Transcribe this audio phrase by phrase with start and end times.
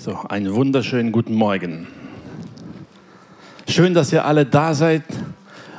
[0.00, 1.88] So, einen wunderschönen guten Morgen.
[3.66, 5.02] Schön, dass ihr alle da seid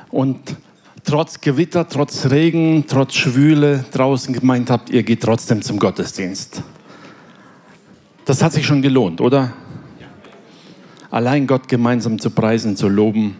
[0.09, 0.57] und
[1.05, 6.61] trotz Gewitter, trotz Regen, trotz Schwüle draußen gemeint habt, ihr geht trotzdem zum Gottesdienst.
[8.25, 9.53] Das hat sich schon gelohnt, oder?
[11.09, 13.37] Allein Gott gemeinsam zu preisen, zu loben,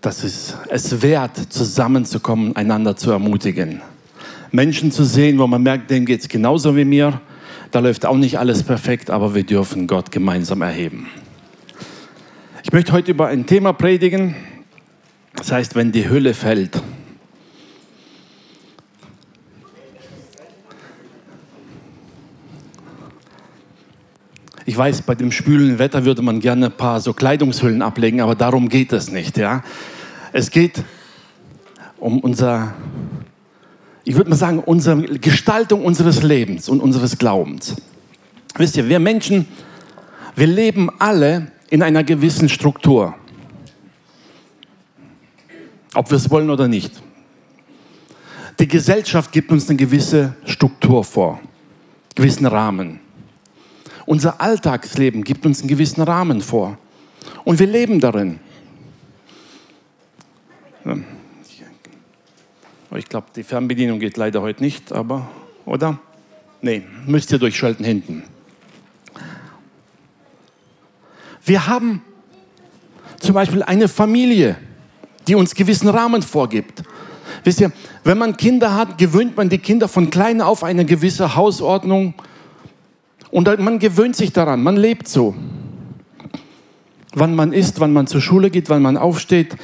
[0.00, 3.82] das ist es wert, zusammenzukommen, einander zu ermutigen.
[4.52, 7.20] Menschen zu sehen, wo man merkt, denen geht es genauso wie mir
[7.76, 11.08] da läuft auch nicht alles perfekt, aber wir dürfen Gott gemeinsam erheben.
[12.62, 14.34] Ich möchte heute über ein Thema predigen,
[15.34, 16.80] das heißt, wenn die Hülle fällt.
[24.64, 28.34] Ich weiß, bei dem spülen Wetter würde man gerne ein paar so Kleidungshüllen ablegen, aber
[28.34, 29.36] darum geht es nicht.
[29.36, 29.62] Ja?
[30.32, 30.82] Es geht
[31.98, 32.72] um unser
[34.08, 37.74] ich würde mal sagen, unsere Gestaltung unseres Lebens und unseres Glaubens.
[38.56, 39.48] Wisst ihr, wir Menschen,
[40.36, 43.16] wir leben alle in einer gewissen Struktur.
[45.92, 46.92] Ob wir es wollen oder nicht.
[48.60, 51.48] Die Gesellschaft gibt uns eine gewisse Struktur vor, einen
[52.14, 53.00] gewissen Rahmen.
[54.06, 56.78] Unser Alltagsleben gibt uns einen gewissen Rahmen vor.
[57.42, 58.38] Und wir leben darin.
[62.94, 65.28] Ich glaube, die Fernbedienung geht leider heute nicht, aber,
[65.64, 65.98] oder?
[66.62, 68.22] Nee, müsst ihr durchschalten hinten.
[71.44, 72.02] Wir haben
[73.18, 74.56] zum Beispiel eine Familie,
[75.26, 76.82] die uns gewissen Rahmen vorgibt.
[77.42, 77.72] Wisst ihr,
[78.04, 82.14] wenn man Kinder hat, gewöhnt man die Kinder von klein auf eine gewisse Hausordnung
[83.30, 85.34] und man gewöhnt sich daran, man lebt so.
[87.14, 89.56] Wann man isst, wann man zur Schule geht, wann man aufsteht,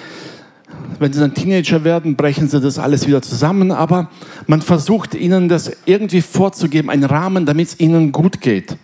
[1.03, 3.71] wenn sie dann Teenager werden, brechen sie das alles wieder zusammen.
[3.71, 4.09] Aber
[4.47, 8.77] man versucht ihnen das irgendwie vorzugeben, einen Rahmen, damit es ihnen gut geht.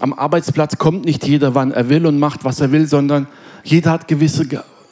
[0.00, 3.26] Am Arbeitsplatz kommt nicht jeder, wann er will und macht, was er will, sondern
[3.62, 4.46] jeder hat gewisse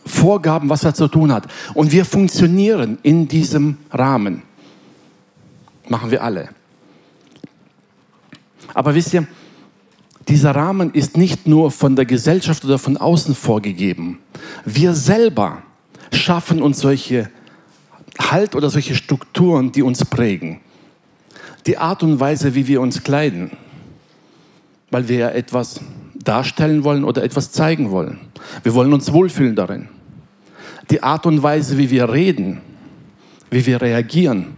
[0.06, 1.46] Vorgaben, was er zu tun hat.
[1.74, 4.42] Und wir funktionieren in diesem Rahmen.
[5.88, 6.48] Machen wir alle.
[8.74, 9.26] Aber wisst ihr,
[10.28, 14.18] dieser Rahmen ist nicht nur von der Gesellschaft oder von außen vorgegeben.
[14.64, 15.62] Wir selber
[16.12, 17.30] schaffen uns solche
[18.18, 20.60] Halt oder solche Strukturen, die uns prägen.
[21.66, 23.52] Die Art und Weise, wie wir uns kleiden,
[24.90, 25.80] weil wir etwas
[26.14, 28.18] darstellen wollen oder etwas zeigen wollen.
[28.62, 29.88] Wir wollen uns wohlfühlen darin.
[30.90, 32.60] Die Art und Weise, wie wir reden,
[33.50, 34.56] wie wir reagieren.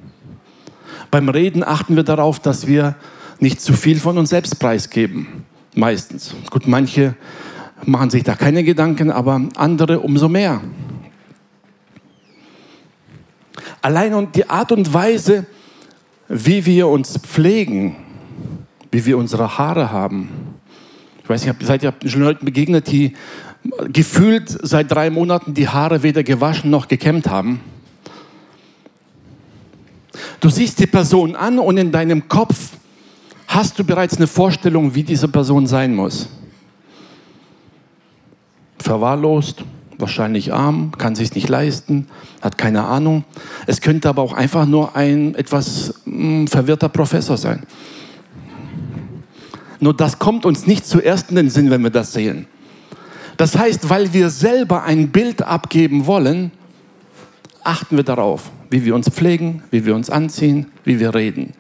[1.11, 2.97] Beim Reden achten wir darauf, dass wir
[3.39, 5.45] nicht zu viel von uns selbst preisgeben.
[5.75, 6.35] Meistens.
[6.51, 7.15] Gut, manche
[7.85, 10.61] machen sich da keine Gedanken, aber andere umso mehr.
[13.83, 15.47] Allein und die Art und Weise,
[16.29, 17.97] wie wir uns pflegen,
[18.91, 20.29] wie wir unsere Haare haben.
[21.23, 23.15] Ich weiß nicht, seid ihr schon Leuten begegnet, die
[23.93, 27.61] gefühlt seit drei Monaten die Haare weder gewaschen noch gekämmt haben?
[30.41, 32.71] Du siehst die Person an und in deinem Kopf
[33.55, 36.29] Hast du bereits eine Vorstellung, wie diese Person sein muss?
[38.81, 39.63] Verwahrlost,
[39.97, 42.09] wahrscheinlich arm, kann sich nicht leisten,
[42.43, 43.23] hat keine Ahnung.
[43.69, 47.63] Es könnte aber auch einfach nur ein etwas mh, hm, verwirrter Professor sein.
[49.79, 52.47] Nur das kommt uns nicht zuerst in den Sinn, wenn wir das sehen.
[53.37, 56.51] Das heißt, weil wir selber ein Bild abgeben wollen,
[57.63, 61.53] achten wir darauf, wie wir uns pflegen, wie wir uns anziehen, wie wir reden.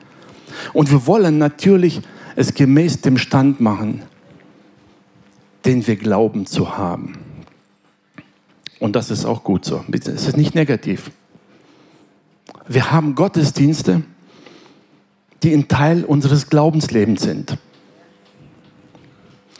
[0.72, 2.00] Und wir wollen natürlich
[2.36, 4.02] es gemäß dem Stand machen,
[5.64, 7.18] den wir glauben zu haben.
[8.80, 9.84] Und das ist auch gut so.
[9.92, 11.10] Es ist nicht negativ.
[12.66, 14.02] Wir haben Gottesdienste,
[15.42, 17.58] die ein Teil unseres Glaubenslebens sind.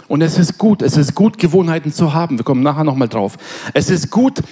[0.09, 2.39] Und es ist gut, es ist gut, Gewohnheiten zu haben.
[2.39, 3.37] Wir kommen nachher nochmal drauf.
[3.73, 4.43] Es ist gut,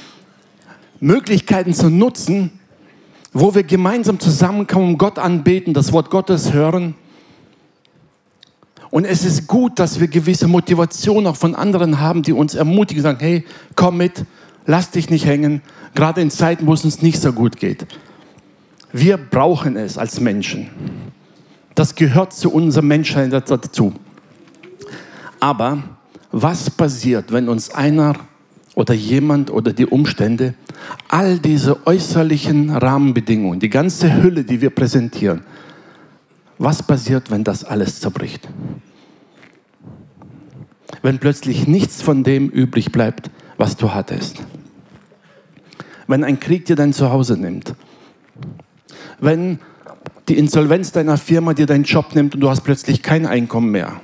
[1.01, 2.59] Möglichkeiten zu nutzen,
[3.33, 6.95] wo wir gemeinsam zusammenkommen, Gott anbeten, das Wort Gottes hören.
[8.91, 13.03] Und es ist gut, dass wir gewisse Motivation auch von anderen haben, die uns ermutigen,
[13.03, 14.27] sagen, hey, komm mit,
[14.67, 15.63] lass dich nicht hängen,
[15.95, 17.87] gerade in Zeiten, wo es uns nicht so gut geht.
[18.93, 20.69] Wir brauchen es als Menschen.
[21.75, 23.95] Das gehört zu unserer Menschheit dazu.
[25.41, 25.83] Aber
[26.31, 28.15] was passiert, wenn uns einer
[28.75, 30.55] oder jemand oder die Umstände,
[31.09, 35.43] all diese äußerlichen Rahmenbedingungen, die ganze Hülle, die wir präsentieren,
[36.59, 38.49] was passiert, wenn das alles zerbricht?
[41.03, 44.43] Wenn plötzlich nichts von dem übrig bleibt, was du hattest.
[46.07, 47.75] Wenn ein Krieg dir dein Zuhause nimmt.
[49.19, 49.59] Wenn
[50.29, 54.01] die Insolvenz deiner Firma dir deinen Job nimmt und du hast plötzlich kein Einkommen mehr.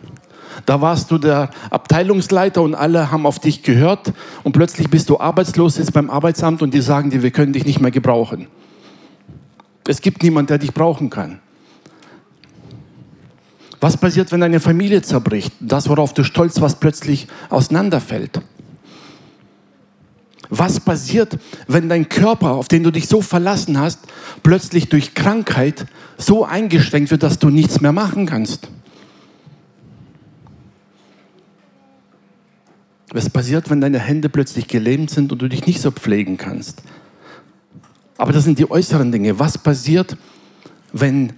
[0.66, 4.12] Da warst du der Abteilungsleiter und alle haben auf dich gehört
[4.42, 7.64] und plötzlich bist du arbeitslos jetzt beim Arbeitsamt und die sagen dir, wir können dich
[7.64, 8.48] nicht mehr gebrauchen.
[9.86, 11.40] Es gibt niemanden, der dich brauchen kann.
[13.80, 15.52] Was passiert, wenn deine Familie zerbricht?
[15.60, 18.40] Das, worauf du stolz warst, plötzlich auseinanderfällt.
[20.50, 24.00] Was passiert, wenn dein Körper, auf den du dich so verlassen hast,
[24.42, 28.68] plötzlich durch Krankheit so eingeschränkt wird, dass du nichts mehr machen kannst?
[33.10, 36.82] Was passiert, wenn deine Hände plötzlich gelähmt sind und du dich nicht so pflegen kannst?
[38.18, 39.38] Aber das sind die äußeren Dinge.
[39.38, 40.16] Was passiert,
[40.92, 41.32] wenn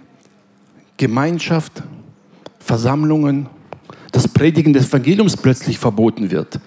[0.96, 1.82] Gemeinschaft,
[2.58, 3.48] Versammlungen,
[4.12, 6.58] das Predigen des Evangeliums plötzlich verboten wird?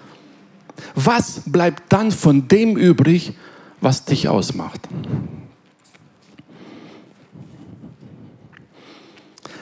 [0.94, 3.34] Was bleibt dann von dem übrig,
[3.80, 4.88] was dich ausmacht?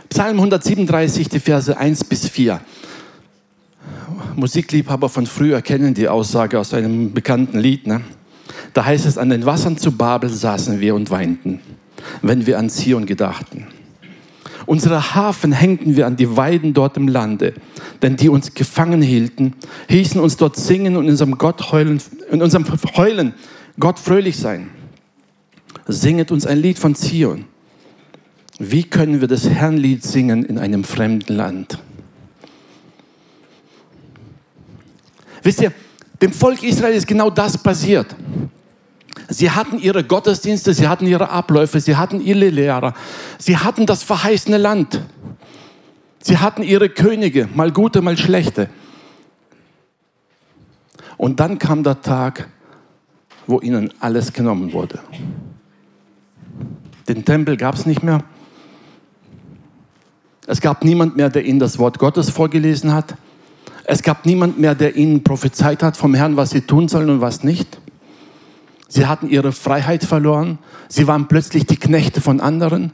[0.09, 2.61] Psalm 137, die Verse 1 bis 4.
[4.37, 7.87] Musikliebhaber von früher kennen die Aussage aus einem bekannten Lied.
[7.87, 8.03] Ne?
[8.75, 11.61] Da heißt es, an den Wassern zu Babel saßen wir und weinten,
[12.23, 13.67] wenn wir an Zion gedachten.
[14.67, 17.55] Unsere Hafen hängten wir an die Weiden dort im Lande,
[18.01, 19.55] denn die uns gefangen hielten,
[19.89, 22.65] hießen uns dort singen und in unserem, Gott heulen, in unserem
[22.97, 23.35] Heulen
[23.79, 24.71] Gott fröhlich sein.
[25.87, 27.47] Singet uns ein Lied von Zion.
[28.59, 31.79] Wie können wir das Herrnlied singen in einem fremden Land?
[35.43, 35.73] Wisst ihr,
[36.21, 38.15] dem Volk Israel ist genau das passiert.
[39.29, 42.95] Sie hatten ihre Gottesdienste, sie hatten ihre Abläufe, sie hatten ihre Lehrer,
[43.39, 45.01] sie hatten das verheißene Land.
[46.23, 48.69] Sie hatten ihre Könige, mal gute, mal schlechte.
[51.17, 52.49] Und dann kam der Tag,
[53.47, 55.01] wo ihnen alles genommen wurde.
[57.09, 58.23] Den Tempel gab es nicht mehr.
[60.47, 63.15] Es gab niemand mehr, der ihnen das Wort Gottes vorgelesen hat.
[63.85, 67.21] Es gab niemand mehr, der ihnen prophezeit hat vom Herrn, was sie tun sollen und
[67.21, 67.79] was nicht.
[68.89, 70.59] Sie hatten ihre Freiheit verloren.
[70.89, 72.93] Sie waren plötzlich die Knechte von anderen.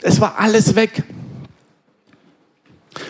[0.00, 1.04] Es war alles weg.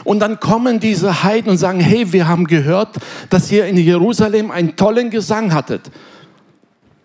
[0.04, 2.96] Und dann kommen diese Heiden und sagen, hey, wir haben gehört,
[3.30, 5.90] dass ihr in Jerusalem einen tollen Gesang hattet.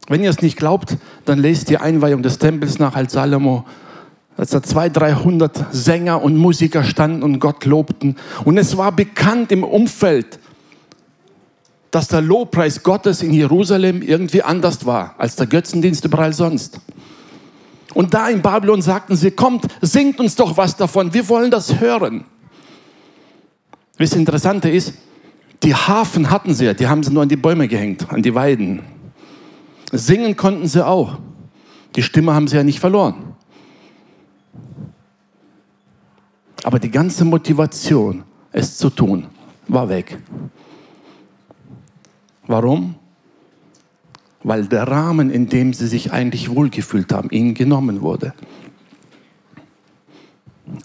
[0.07, 3.65] Wenn ihr es nicht glaubt, dann lest die Einweihung des Tempels nach, als Salomo
[4.37, 8.15] als da zwei, dreihundert Sänger und Musiker standen und Gott lobten.
[8.45, 10.39] Und es war bekannt im Umfeld,
[11.91, 16.79] dass der Lobpreis Gottes in Jerusalem irgendwie anders war als der Götzendienst überall sonst.
[17.93, 21.79] Und da in Babylon sagten sie, kommt, singt uns doch was davon, wir wollen das
[21.79, 22.25] hören.
[23.99, 24.93] Das Interessante ist,
[25.61, 28.81] die Hafen hatten sie, die haben sie nur an die Bäume gehängt, an die Weiden.
[29.91, 31.19] Singen konnten sie auch.
[31.95, 33.32] Die Stimme haben sie ja nicht verloren.
[36.63, 39.27] Aber die ganze Motivation, es zu tun,
[39.67, 40.17] war weg.
[42.47, 42.95] Warum?
[44.43, 48.33] Weil der Rahmen, in dem sie sich eigentlich wohlgefühlt haben, ihnen genommen wurde.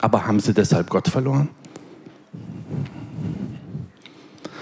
[0.01, 1.49] Aber haben sie deshalb Gott verloren?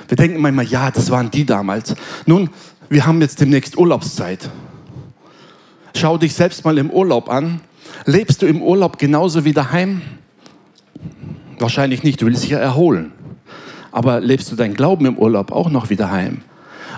[0.08, 1.94] Wir denken manchmal, ja, das waren die damals.
[2.26, 2.50] Nun,
[2.88, 4.50] wir haben jetzt demnächst Urlaubszeit.
[5.94, 7.60] Schau dich selbst mal im Urlaub an.
[8.04, 10.02] Lebst du im Urlaub genauso wie daheim?
[11.58, 13.12] Wahrscheinlich nicht, du willst dich ja erholen.
[13.92, 16.42] Aber lebst du deinen Glauben im Urlaub auch noch wieder heim?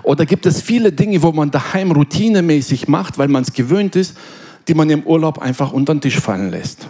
[0.02, 4.16] Oder gibt es viele Dinge, wo man daheim routinemäßig macht, weil man es gewöhnt ist,
[4.66, 6.88] die man im Urlaub einfach unter den Tisch fallen lässt?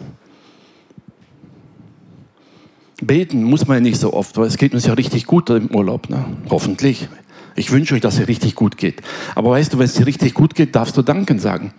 [3.01, 5.75] Beten muss man ja nicht so oft, weil es geht uns ja richtig gut im
[5.75, 6.25] Urlaub, ne?
[6.51, 7.09] hoffentlich.
[7.55, 9.03] Ich wünsche euch, dass es richtig gut geht.
[9.35, 11.73] Aber weißt du, wenn es dir richtig gut geht, darfst du Danken sagen.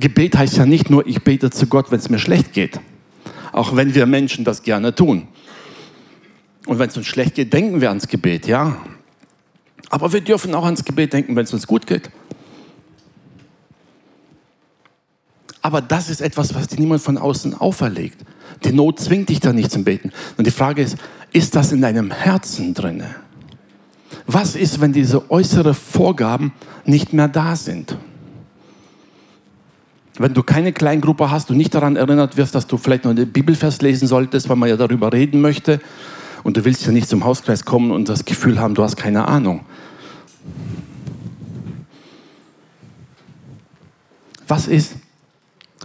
[0.00, 2.80] Gebet heißt ja nicht nur, ich bete zu Gott, wenn es mir schlecht geht
[3.56, 5.28] auch wenn wir Menschen das gerne tun.
[6.66, 8.76] Und wenn es uns schlecht geht, denken wir ans Gebet, ja.
[9.88, 12.10] Aber wir dürfen auch ans Gebet denken, wenn es uns gut geht.
[15.62, 18.24] Aber das ist etwas, was dir niemand von außen auferlegt.
[18.64, 20.12] Die Not zwingt dich da nicht zum Beten.
[20.36, 20.98] Und die Frage ist,
[21.32, 23.14] ist das in deinem Herzen drinne?
[24.26, 26.52] Was ist, wenn diese äußeren Vorgaben
[26.84, 27.96] nicht mehr da sind?
[30.18, 33.30] Wenn du keine Kleingruppe hast und nicht daran erinnert wirst, dass du vielleicht noch den
[33.30, 35.80] Bibelvers lesen solltest, weil man ja darüber reden möchte
[36.42, 39.28] und du willst ja nicht zum Hauskreis kommen und das Gefühl haben, du hast keine
[39.28, 39.60] Ahnung.
[44.48, 44.94] Was ist,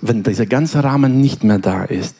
[0.01, 2.15] wenn dieser ganze Rahmen nicht mehr da ist?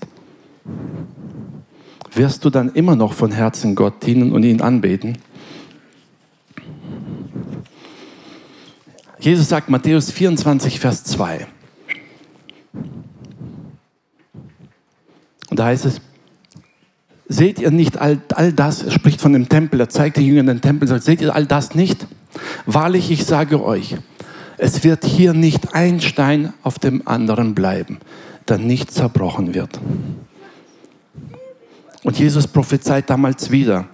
[2.13, 5.17] Wirst du dann immer noch von Herzen Gott dienen und ihn anbeten?
[9.19, 11.47] Jesus sagt Matthäus 24, Vers 2.
[15.51, 15.99] Und da heißt es,
[17.27, 20.47] seht ihr nicht all, all das, er spricht von dem Tempel, er zeigt den Jüngern
[20.47, 22.07] den Tempel, sagt, seht ihr all das nicht?
[22.65, 23.97] Wahrlich, ich sage euch,
[24.57, 27.99] es wird hier nicht ein Stein auf dem anderen bleiben,
[28.47, 29.77] der nicht zerbrochen wird.
[32.03, 33.87] Und Jesus prophezeit damals wieder,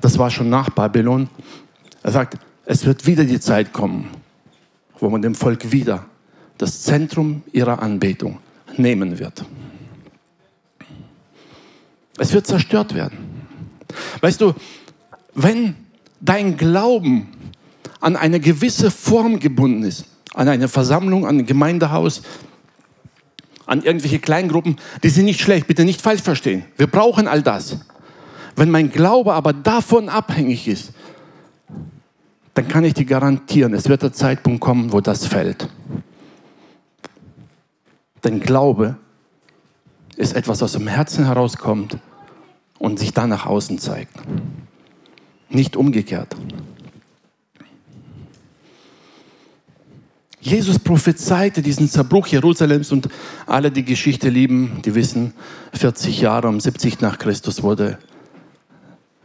[0.00, 1.28] das war schon nach Babylon,
[2.02, 4.08] er sagt, es wird wieder die Zeit kommen,
[4.98, 6.06] wo man dem Volk wieder
[6.56, 8.38] das Zentrum ihrer Anbetung
[8.78, 9.44] nehmen wird.
[12.18, 13.46] Es wird zerstört werden.
[14.20, 14.54] Weißt du,
[15.34, 15.76] wenn
[16.20, 17.28] dein Glauben
[18.00, 22.22] an eine gewisse Form gebunden ist, an eine Versammlung, an ein Gemeindehaus,
[23.66, 26.64] an irgendwelche Kleingruppen, die sind nicht schlecht, bitte nicht falsch verstehen.
[26.76, 27.78] Wir brauchen all das.
[28.56, 30.92] Wenn mein Glaube aber davon abhängig ist,
[32.54, 35.68] dann kann ich dir garantieren, es wird der Zeitpunkt kommen, wo das fällt.
[38.24, 38.96] Denn Glaube
[40.16, 41.98] ist etwas, was aus dem Herzen herauskommt
[42.78, 44.14] und sich dann nach außen zeigt.
[45.48, 46.34] Nicht umgekehrt.
[50.40, 53.08] Jesus prophezeite diesen Zerbruch Jerusalems und
[53.46, 55.34] alle, die Geschichte lieben, die wissen,
[55.72, 57.98] 40 Jahre um 70 nach Christus wurde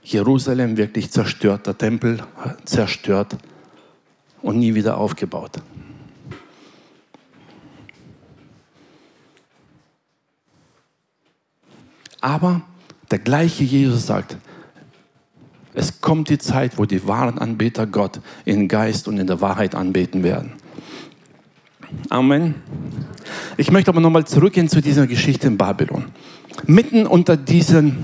[0.03, 2.19] Jerusalem wirklich zerstört, der Tempel
[2.65, 3.35] zerstört
[4.43, 5.53] und nie wieder aufgebaut.
[12.21, 12.61] Aber
[13.11, 14.37] der gleiche Jesus sagt,
[15.73, 19.75] es kommt die Zeit, wo die wahren Anbeter Gott in Geist und in der Wahrheit
[19.75, 20.53] anbeten werden.
[22.09, 22.55] Amen.
[23.57, 26.05] Ich möchte aber nochmal zurückgehen zu dieser Geschichte in Babylon.
[26.65, 27.97] Mitten unter diesen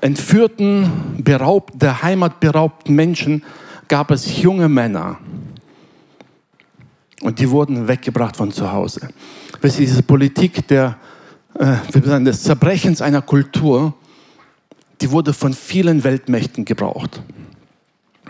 [0.00, 3.44] entführten, beraubt, der Heimat beraubten Menschen
[3.88, 5.18] gab es junge Männer.
[7.22, 9.08] Und die wurden weggebracht von zu Hause.
[9.60, 10.96] Wisst ihr, diese Politik der,
[11.58, 13.94] des Zerbrechens einer Kultur,
[15.00, 17.22] die wurde von vielen Weltmächten gebraucht.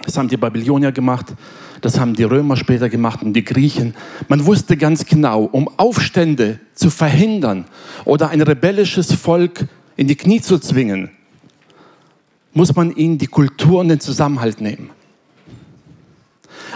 [0.04, 1.34] Das haben die Babylonier gemacht,
[1.80, 3.94] das haben die Römer später gemacht und die Griechen.
[4.28, 7.64] Man wusste ganz genau, um Aufstände zu verhindern
[8.04, 9.66] oder ein rebellisches Volk
[9.96, 11.10] in die Knie zu zwingen,
[12.52, 14.90] muss man ihnen die Kultur und den Zusammenhalt nehmen.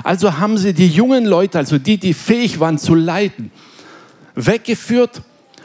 [0.03, 3.51] Also haben sie die jungen Leute, also die, die fähig waren zu leiten,
[4.35, 5.23] weggeführt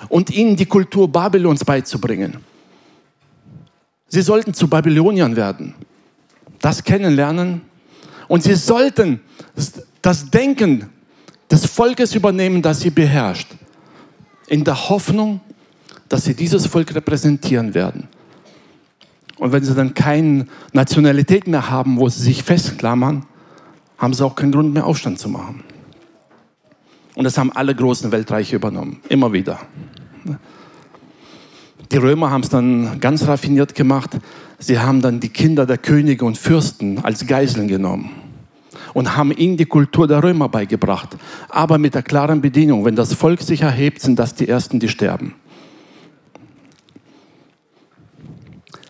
[0.09, 2.37] und ihnen die Kultur Babylons beizubringen.
[4.07, 5.73] Sie sollten zu Babyloniern werden,
[6.59, 7.61] das kennenlernen
[8.27, 9.19] und sie sollten
[10.01, 10.89] das Denken
[11.49, 13.49] des Volkes übernehmen, das sie beherrscht,
[14.47, 15.41] in der Hoffnung,
[16.09, 18.07] dass sie dieses Volk repräsentieren werden.
[19.37, 23.25] Und wenn sie dann keine Nationalität mehr haben, wo sie sich festklammern,
[23.97, 25.63] haben sie auch keinen Grund mehr Aufstand zu machen.
[27.15, 29.59] Und das haben alle großen Weltreiche übernommen, immer wieder.
[31.91, 34.11] Die Römer haben es dann ganz raffiniert gemacht.
[34.59, 38.11] Sie haben dann die Kinder der Könige und Fürsten als Geiseln genommen
[38.93, 41.17] und haben ihnen die Kultur der Römer beigebracht.
[41.49, 44.89] Aber mit der klaren Bedingung, wenn das Volk sich erhebt, sind das die Ersten, die
[44.89, 45.35] sterben.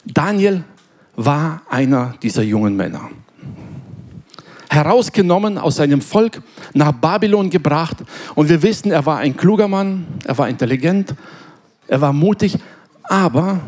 [0.06, 0.64] Daniel
[1.16, 3.10] war einer dieser jungen Männer.
[4.70, 6.42] Herausgenommen aus seinem Volk,
[6.74, 7.98] nach Babylon gebracht.
[8.36, 11.16] Und wir wissen, er war ein kluger Mann, er war intelligent,
[11.88, 12.58] er war mutig,
[13.04, 13.62] aber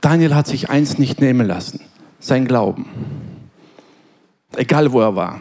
[0.00, 1.80] Daniel hat sich eins nicht nehmen lassen,
[2.20, 2.86] sein Glauben.
[4.56, 5.40] Egal wo er war.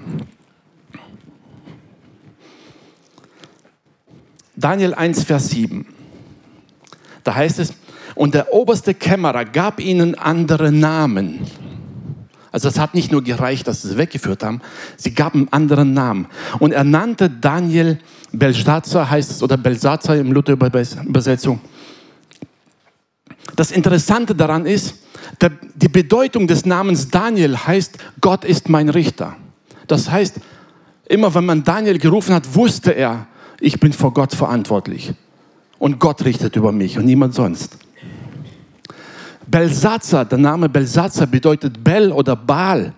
[4.56, 5.86] Daniel 1, Vers 7.
[7.24, 7.74] Da heißt es,
[8.16, 11.42] und der oberste Kämmerer gab ihnen andere Namen.
[12.52, 14.62] Also es hat nicht nur gereicht, dass sie es weggeführt haben,
[14.96, 16.28] sie gaben anderen Namen.
[16.60, 18.00] Und er nannte Daniel
[18.32, 21.60] Belshazzar, heißt es, oder Belshazzar im Luther-Übersetzung.
[23.56, 24.96] Das Interessante daran ist,
[25.76, 29.36] die Bedeutung des Namens Daniel heißt, Gott ist mein Richter.
[29.88, 30.36] Das heißt,
[31.06, 33.28] immer wenn man Daniel gerufen hat, wusste er,
[33.60, 35.14] ich bin vor Gott verantwortlich.
[35.80, 37.78] Und Gott richtet über mich und niemand sonst.
[39.58, 42.94] Belsatzer, der Name Belsatzer bedeutet Bel oder Baal.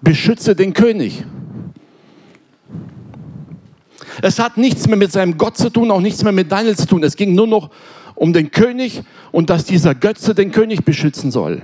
[0.00, 1.24] Beschütze den König.
[4.20, 6.88] Es hat nichts mehr mit seinem Gott zu tun, auch nichts mehr mit Daniel zu
[6.88, 7.04] tun.
[7.04, 7.70] Es ging nur noch
[8.16, 11.62] um den König und dass dieser Götze den König beschützen soll.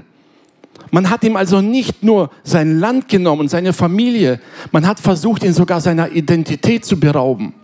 [0.93, 5.52] Man hat ihm also nicht nur sein Land genommen, seine Familie, man hat versucht, ihn
[5.52, 7.55] sogar seiner Identität zu berauben.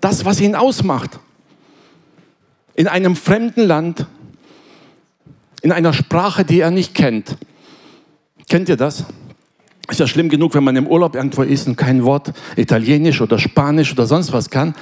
[0.00, 1.18] Das, was ihn ausmacht.
[2.74, 4.06] In einem fremden Land
[5.66, 7.36] in einer Sprache, die er nicht kennt.
[8.48, 9.04] Kennt ihr das?
[9.88, 13.36] Ist ja schlimm genug, wenn man im Urlaub irgendwo ist und kein Wort Italienisch oder
[13.40, 14.76] Spanisch oder sonst was kann.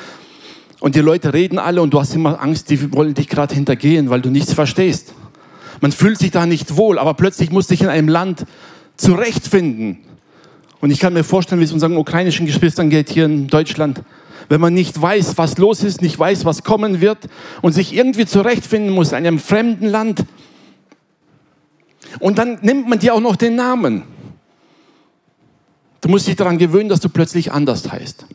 [0.80, 4.10] Und die Leute reden alle und du hast immer Angst, die wollen dich gerade hintergehen,
[4.10, 5.14] weil du nichts verstehst.
[5.80, 8.44] Man fühlt sich da nicht wohl, aber plötzlich musst du dich in einem Land
[8.98, 10.00] zurechtfinden.
[10.82, 14.02] Und ich kann mir vorstellen, wie es unseren ukrainischen Geschwistern geht hier in Deutschland.
[14.50, 17.20] Wenn man nicht weiß, was los ist, nicht weiß, was kommen wird
[17.62, 20.26] und sich irgendwie zurechtfinden muss in einem fremden Land.
[22.18, 24.02] Und dann nimmt man dir auch noch den Namen.
[26.00, 28.26] Du musst dich daran gewöhnen, dass du plötzlich anders heißt.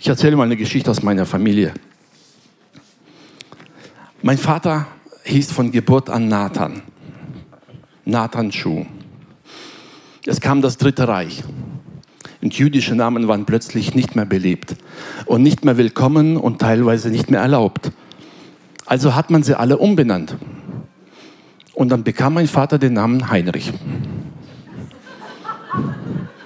[0.00, 1.74] Ich erzähle mal eine Geschichte aus meiner Familie.
[4.22, 4.86] Mein Vater
[5.24, 6.82] hieß von Geburt an Nathan.
[8.04, 8.86] Nathan Schuh.
[10.24, 11.42] Es kam das Dritte Reich.
[12.40, 14.76] Und jüdische Namen waren plötzlich nicht mehr beliebt
[15.26, 17.90] und nicht mehr willkommen und teilweise nicht mehr erlaubt.
[18.88, 20.34] Also hat man sie alle umbenannt.
[21.74, 23.70] Und dann bekam mein Vater den Namen Heinrich.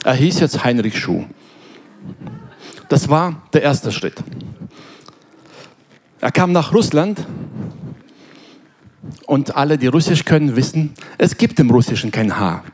[0.02, 1.24] Er hieß jetzt Heinrich Schuh.
[2.88, 4.16] Das war der erste Schritt.
[6.20, 7.24] Er kam nach Russland
[9.26, 12.64] und alle, die Russisch können, wissen, es gibt im Russischen kein H.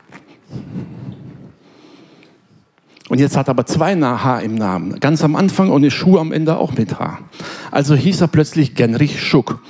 [3.09, 4.99] Und jetzt hat er aber zwei H im Namen.
[4.99, 7.19] Ganz am Anfang und die Schuhe am Ende auch mit H.
[7.71, 9.61] Also hieß er plötzlich Genrich Schuck.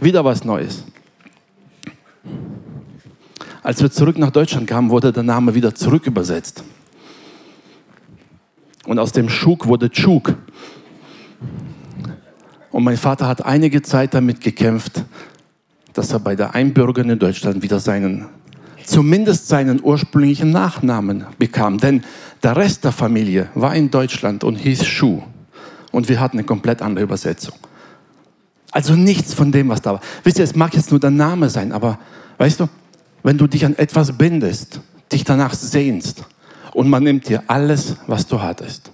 [0.00, 0.84] Wieder was Neues.
[3.62, 6.62] Als wir zurück nach Deutschland kamen, wurde der Name wieder zurück übersetzt.
[8.86, 10.36] Und aus dem Schuk wurde Tschuk.
[12.70, 15.04] Und mein Vater hat einige Zeit damit gekämpft,
[15.94, 18.26] dass er bei der Einbürgerung in Deutschland wieder seinen,
[18.86, 21.78] zumindest seinen ursprünglichen Nachnamen bekam.
[21.78, 22.04] Denn
[22.42, 25.22] der Rest der Familie war in Deutschland und hieß Schuh.
[25.92, 27.54] Und wir hatten eine komplett andere Übersetzung.
[28.70, 30.00] Also nichts von dem, was da war.
[30.22, 31.98] Wisst ihr, es mag jetzt nur der Name sein, aber
[32.38, 32.68] weißt du,
[33.22, 36.24] wenn du dich an etwas bindest, dich danach sehnst
[36.74, 38.92] und man nimmt dir alles, was du hattest.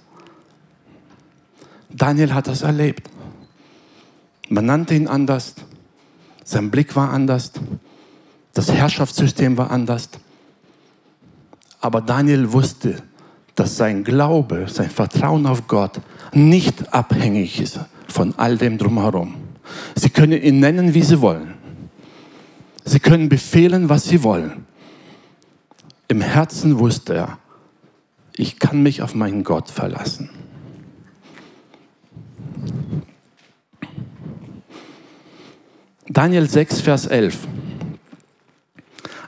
[1.89, 3.09] Daniel hat das erlebt.
[4.49, 5.55] Man nannte ihn anders,
[6.43, 7.51] sein Blick war anders,
[8.53, 10.09] das Herrschaftssystem war anders.
[11.81, 13.03] Aber Daniel wusste,
[13.55, 15.99] dass sein Glaube, sein Vertrauen auf Gott
[16.31, 19.35] nicht abhängig ist von all dem drumherum.
[19.95, 21.55] Sie können ihn nennen, wie sie wollen.
[22.85, 24.65] Sie können befehlen, was sie wollen.
[26.07, 27.37] Im Herzen wusste er,
[28.35, 30.29] ich kann mich auf meinen Gott verlassen.
[36.07, 37.47] Daniel 6, Vers 11.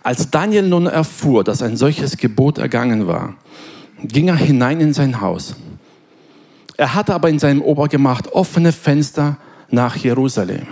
[0.06, 3.34] Als Daniel nun erfuhr, dass ein solches Gebot ergangen war,
[4.04, 5.56] ging er hinein in sein Haus.
[6.78, 9.38] Er hatte aber in seinem Obergemach offene Fenster
[9.72, 10.68] nach Jerusalem.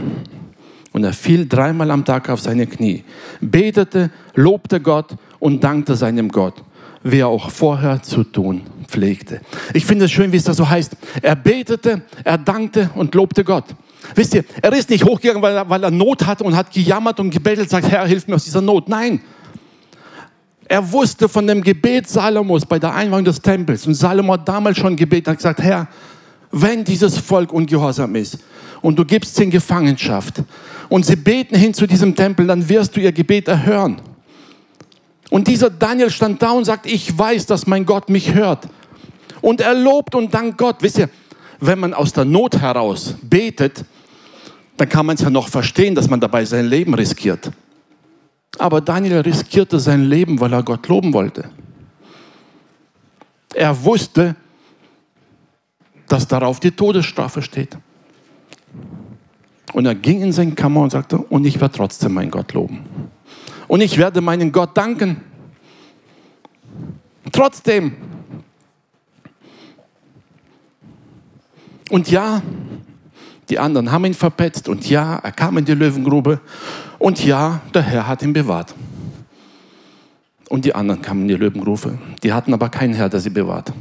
[0.92, 3.06] Und er fiel dreimal am Tag auf seine Knie,
[3.42, 6.64] betete, lobte Gott und dankte seinem Gott,
[7.02, 9.42] wie er auch vorher zu tun pflegte.
[9.74, 10.96] Ich finde es schön, wie es da so heißt.
[11.24, 13.66] Er betete, er dankte und lobte Gott.
[14.16, 17.20] Wisst ihr, er ist nicht hochgegangen, weil er, weil er Not hatte und hat gejammert
[17.20, 18.90] und gebettelt, sagt, Herr, hilf mir aus dieser Not.
[18.90, 19.22] Nein.
[20.66, 23.86] Er wusste von dem Gebet Salomos bei der Einweihung des Tempels.
[23.86, 25.88] Und Salomo hat damals schon gebetet, hat gesagt, Herr,
[26.52, 28.40] wenn dieses Volk ungehorsam ist
[28.82, 30.44] und du gibst sie in Gefangenschaft
[30.90, 34.02] und sie beten hin zu diesem Tempel, dann wirst du ihr Gebet erhören.
[35.30, 38.68] Und dieser Daniel stand da und sagt, ich weiß, dass mein Gott mich hört.
[39.42, 40.78] Und er lobt und dankt Gott.
[40.82, 41.10] Wisst ihr,
[41.66, 43.86] wenn man aus der Not heraus betet,
[44.78, 47.52] dann kann man es ja noch verstehen, dass man dabei sein Leben riskiert.
[48.60, 51.50] Aber Daniel riskierte sein Leben, weil er Gott loben wollte.
[53.54, 54.36] Er wusste,
[56.08, 57.78] dass darauf die Todesstrafe steht.
[59.74, 62.84] Und er ging in sein Kammer und sagte, und ich werde trotzdem meinen Gott loben.
[63.68, 65.22] Und ich werde meinen Gott danken.
[67.32, 67.96] Trotzdem.
[71.94, 72.42] Und ja,
[73.50, 74.68] die anderen haben ihn verpetzt.
[74.68, 76.40] Und ja, er kam in die Löwengrube.
[76.98, 78.74] Und ja, der Herr hat ihn bewahrt.
[80.50, 82.00] Und die anderen kamen in die Löwengrube.
[82.24, 83.72] Die hatten aber keinen Herr, der sie bewahrt.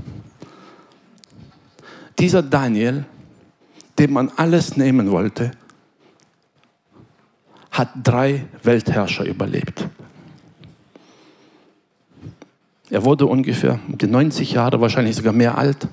[2.18, 3.06] Dieser Daniel,
[3.98, 5.52] dem man alles nehmen wollte,
[7.70, 9.88] hat drei Weltherrscher überlebt.
[12.90, 15.88] Er wurde ungefähr um die 90 Jahre, wahrscheinlich sogar mehr alt.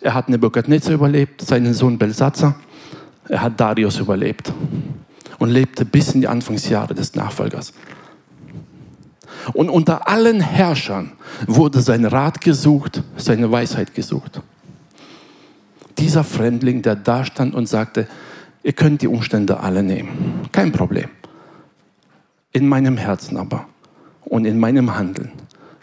[0.00, 2.54] Er hat Nebuchadnezzar überlebt, seinen Sohn Belsatzer.
[3.28, 4.52] Er hat Darius überlebt
[5.38, 7.72] und lebte bis in die Anfangsjahre des Nachfolgers.
[9.52, 11.12] Und unter allen Herrschern
[11.46, 14.40] wurde sein Rat gesucht, seine Weisheit gesucht.
[15.98, 18.06] Dieser Fremdling, der da stand und sagte,
[18.62, 20.42] Ihr könnt die Umstände alle nehmen.
[20.52, 21.08] Kein Problem.
[22.52, 23.66] In meinem Herzen aber
[24.24, 25.32] und in meinem Handeln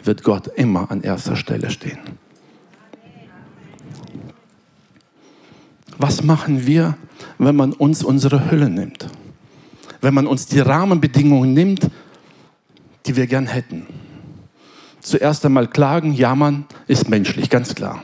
[0.04, 1.98] wird Gott immer an erster Stelle stehen.
[6.08, 6.96] Was machen wir,
[7.40, 9.08] wenn man uns unsere Hülle nimmt?
[10.02, 11.90] Wenn man uns die Rahmenbedingungen nimmt,
[13.08, 13.88] die wir gern hätten?
[15.00, 18.04] Zuerst einmal klagen, jammern ist menschlich, ganz klar.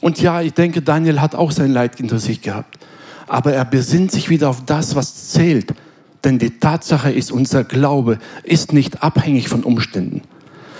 [0.00, 2.80] Und ja, ich denke, Daniel hat auch sein Leid hinter sich gehabt.
[3.28, 5.72] Aber er besinnt sich wieder auf das, was zählt.
[6.24, 10.22] Denn die Tatsache ist, unser Glaube ist nicht abhängig von Umständen.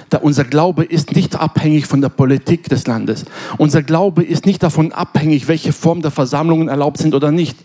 [0.09, 3.25] Da unser Glaube ist nicht abhängig von der Politik des Landes.
[3.59, 7.59] Unser Glaube ist nicht davon abhängig, welche Form der Versammlungen erlaubt sind oder nicht.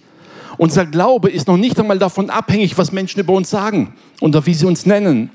[0.57, 4.53] Unser Glaube ist noch nicht einmal davon abhängig, was Menschen über uns sagen oder wie
[4.53, 5.29] sie uns nennen.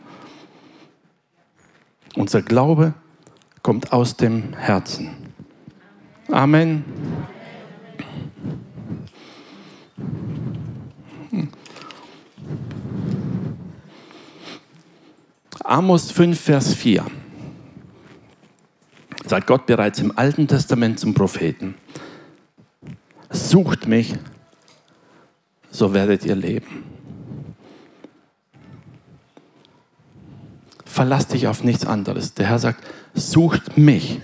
[2.17, 2.95] Unser Glaube
[3.63, 5.11] kommt aus dem Herzen.
[6.31, 6.85] Amen.
[15.69, 17.05] Amos 5, Vers 4
[19.27, 21.75] sagt Gott bereits im Alten Testament zum Propheten,
[23.31, 24.15] sucht mich,
[25.73, 26.85] so werdet ihr leben.
[30.85, 32.35] Verlasst dich auf nichts anderes.
[32.35, 34.21] Der Herr sagt, sucht mich,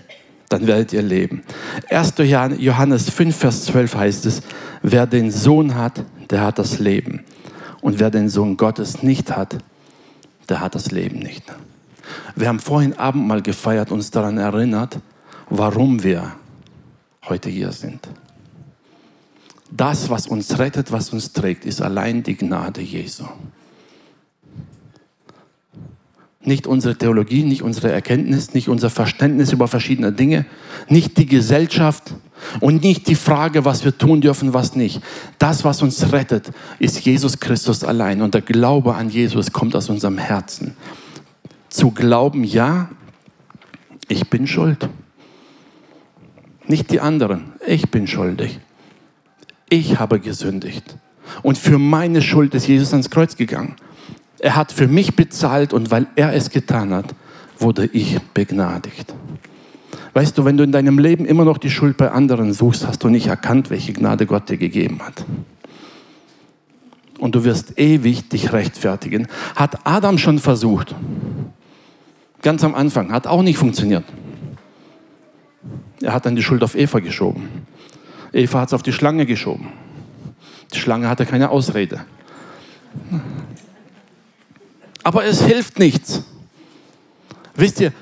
[0.49, 1.43] dann werdet ihr leben.
[1.91, 2.15] 1.
[2.19, 4.43] Johannes 5, Vers 12 heißt es,
[4.81, 7.25] wer den Sohn hat, der hat das Leben.
[7.81, 9.59] Und wer den Sohn Gottes nicht hat,
[10.49, 11.45] der hat das Leben nicht.
[12.35, 14.99] Wir haben vorhin Abendmahl gefeiert, uns daran erinnert,
[15.49, 16.33] warum wir
[17.29, 18.09] heute hier sind.
[19.71, 23.25] Das, was uns rettet, was uns trägt, ist allein die Gnade Jesu.
[26.45, 30.45] Nicht unsere Theologie, nicht unsere Erkenntnis, nicht unser Verständnis über verschiedene Dinge,
[30.89, 32.15] nicht die Gesellschaft
[32.61, 35.01] und nicht die Frage, was wir tun dürfen, was nicht.
[35.39, 36.51] Das, was uns rettet,
[36.81, 38.23] ist Jesus Christus allein.
[38.23, 40.77] Und der Glaube an Jesus kommt aus unserem Herzen.
[41.69, 42.91] Zu glauben, ja,
[44.09, 44.89] ich bin schuld.
[46.67, 48.59] Nicht die anderen, ich bin schuldig.
[49.69, 50.97] Ich habe gesündigt.
[51.43, 53.77] Und für meine Schuld ist Jesus ans Kreuz gegangen.
[54.43, 57.15] Er hat für mich bezahlt und weil er es getan hat,
[57.61, 59.15] wurde ich begnadigt.
[60.15, 63.05] Weißt du, wenn du in deinem Leben immer noch die Schuld bei anderen suchst, hast
[63.05, 65.25] du nicht erkannt, welche Gnade Gott dir gegeben hat.
[67.21, 69.29] Und du wirst ewig dich rechtfertigen.
[69.55, 70.93] Hat Adam schon versucht.
[72.43, 73.13] Ganz am Anfang.
[73.13, 74.05] Hat auch nicht funktioniert.
[76.01, 77.49] Er hat dann die Schuld auf Eva geschoben.
[78.33, 79.69] Eva hat es auf die Schlange geschoben.
[80.75, 82.01] Die Schlange hatte keine Ausrede.
[85.03, 86.23] Aber es hilft nichts.
[87.55, 87.93] Wisst ihr,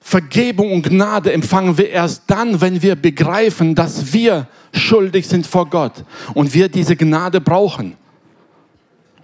[0.00, 5.70] Vergebung und Gnade empfangen wir erst dann, wenn wir begreifen, dass wir schuldig sind vor
[5.70, 7.96] Gott und wir diese Gnade brauchen.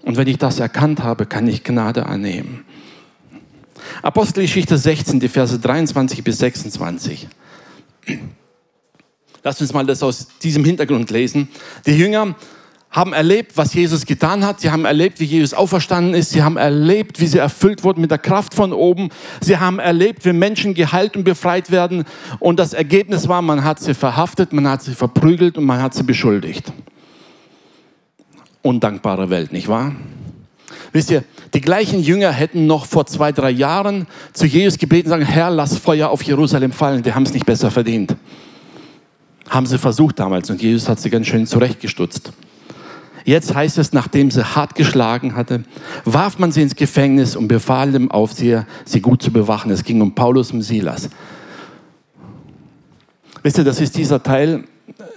[0.02, 2.64] Und wenn ich das erkannt habe, kann ich Gnade annehmen.
[4.02, 7.28] Apostelgeschichte 16, die Verse 23 bis 26.
[9.42, 11.48] Lass uns mal das aus diesem Hintergrund lesen.
[11.86, 12.34] Die Jünger
[12.90, 14.60] haben erlebt, was Jesus getan hat.
[14.60, 16.30] Sie haben erlebt, wie Jesus auferstanden ist.
[16.30, 19.10] Sie haben erlebt, wie sie erfüllt wurden mit der Kraft von oben.
[19.40, 22.04] Sie haben erlebt, wie Menschen geheilt und befreit werden.
[22.40, 25.94] Und das Ergebnis war, man hat sie verhaftet, man hat sie verprügelt und man hat
[25.94, 26.72] sie beschuldigt.
[28.62, 29.94] Undankbare Welt, nicht wahr?
[30.92, 31.22] Wisst ihr,
[31.54, 35.50] die gleichen Jünger hätten noch vor zwei, drei Jahren zu Jesus gebeten und sagen, Herr,
[35.50, 37.04] lass Feuer auf Jerusalem fallen.
[37.04, 38.16] Die haben es nicht besser verdient.
[39.48, 42.32] Haben sie versucht damals und Jesus hat sie ganz schön zurechtgestutzt.
[43.24, 45.64] Jetzt heißt es, nachdem sie hart geschlagen hatte,
[46.04, 49.70] warf man sie ins Gefängnis und befahl dem Aufseher, sie gut zu bewachen.
[49.70, 51.10] Es ging um Paulus und Silas.
[53.42, 54.64] Wisst ihr, das ist dieser Teil,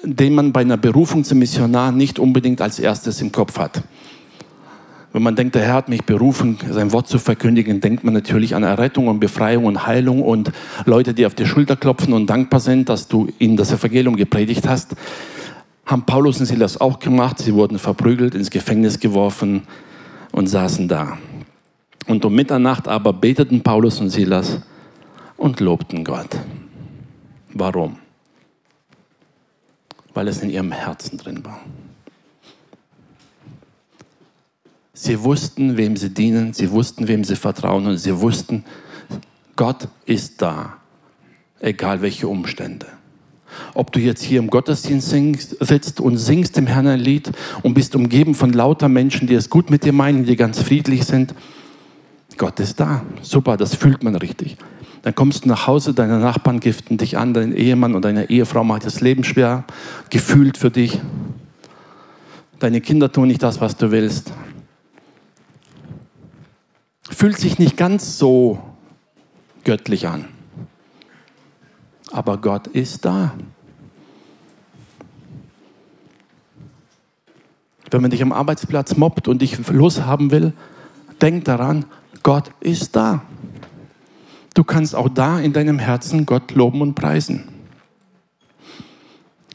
[0.03, 3.83] den man bei einer Berufung zum Missionar nicht unbedingt als erstes im Kopf hat.
[5.11, 8.55] Wenn man denkt, der Herr hat mich berufen, sein Wort zu verkündigen, denkt man natürlich
[8.55, 10.51] an Errettung und Befreiung und Heilung und
[10.85, 14.67] Leute, die auf die Schulter klopfen und dankbar sind, dass du ihnen das Evangelium gepredigt
[14.67, 14.95] hast
[15.85, 17.39] haben Paulus und Silas auch gemacht.
[17.39, 19.63] Sie wurden verprügelt, ins Gefängnis geworfen
[20.31, 21.17] und saßen da.
[22.07, 24.61] Und um Mitternacht aber beteten Paulus und Silas
[25.37, 26.37] und lobten Gott.
[27.53, 27.97] Warum?
[30.13, 31.59] Weil es in ihrem Herzen drin war.
[34.93, 38.63] Sie wussten, wem sie dienen, sie wussten, wem sie vertrauen und sie wussten,
[39.55, 40.77] Gott ist da,
[41.59, 42.87] egal welche Umstände.
[43.73, 47.73] Ob du jetzt hier im Gottesdienst singst, sitzt und singst dem Herrn ein Lied und
[47.73, 51.33] bist umgeben von lauter Menschen, die es gut mit dir meinen, die ganz friedlich sind.
[52.37, 53.03] Gott ist da.
[53.21, 54.57] Super, das fühlt man richtig.
[55.03, 58.63] Dann kommst du nach Hause, deine Nachbarn giften dich an, dein Ehemann oder deine Ehefrau
[58.63, 59.65] macht das Leben schwer,
[60.09, 60.99] gefühlt für dich.
[62.59, 64.31] Deine Kinder tun nicht das, was du willst.
[67.09, 68.59] Fühlt sich nicht ganz so
[69.65, 70.25] göttlich an.
[72.13, 73.33] Aber Gott ist da.
[77.89, 80.53] Wenn man dich am Arbeitsplatz mobbt und dich loshaben will,
[81.21, 81.85] denk daran,
[82.21, 83.23] Gott ist da.
[84.53, 87.45] Du kannst auch da in deinem Herzen Gott loben und preisen.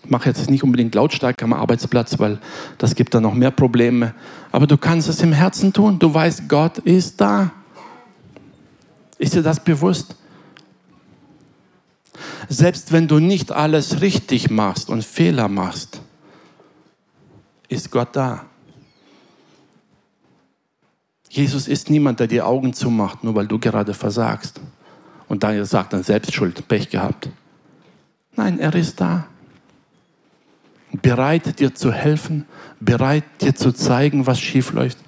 [0.03, 2.41] Ich mache jetzt nicht unbedingt lautstark am Arbeitsplatz, weil
[2.79, 4.15] das gibt dann noch mehr Probleme.
[4.51, 6.01] Aber du kannst es im Herzen tun.
[6.01, 7.53] Du weißt, Gott ist da.
[9.17, 10.17] Ist dir das bewusst?
[12.49, 16.01] Selbst wenn du nicht alles richtig machst und Fehler machst,
[17.69, 18.47] ist Gott da.
[21.29, 24.61] Jesus ist niemand, der die Augen zumacht, nur weil du gerade versagst.
[25.29, 27.29] Und dann sagt dann Selbstschuld, Pech gehabt.
[28.35, 29.27] Nein, er ist da.
[31.03, 32.47] Bereit, dir zu helfen,
[32.81, 34.99] bereit, dir zu zeigen, was schief läuft,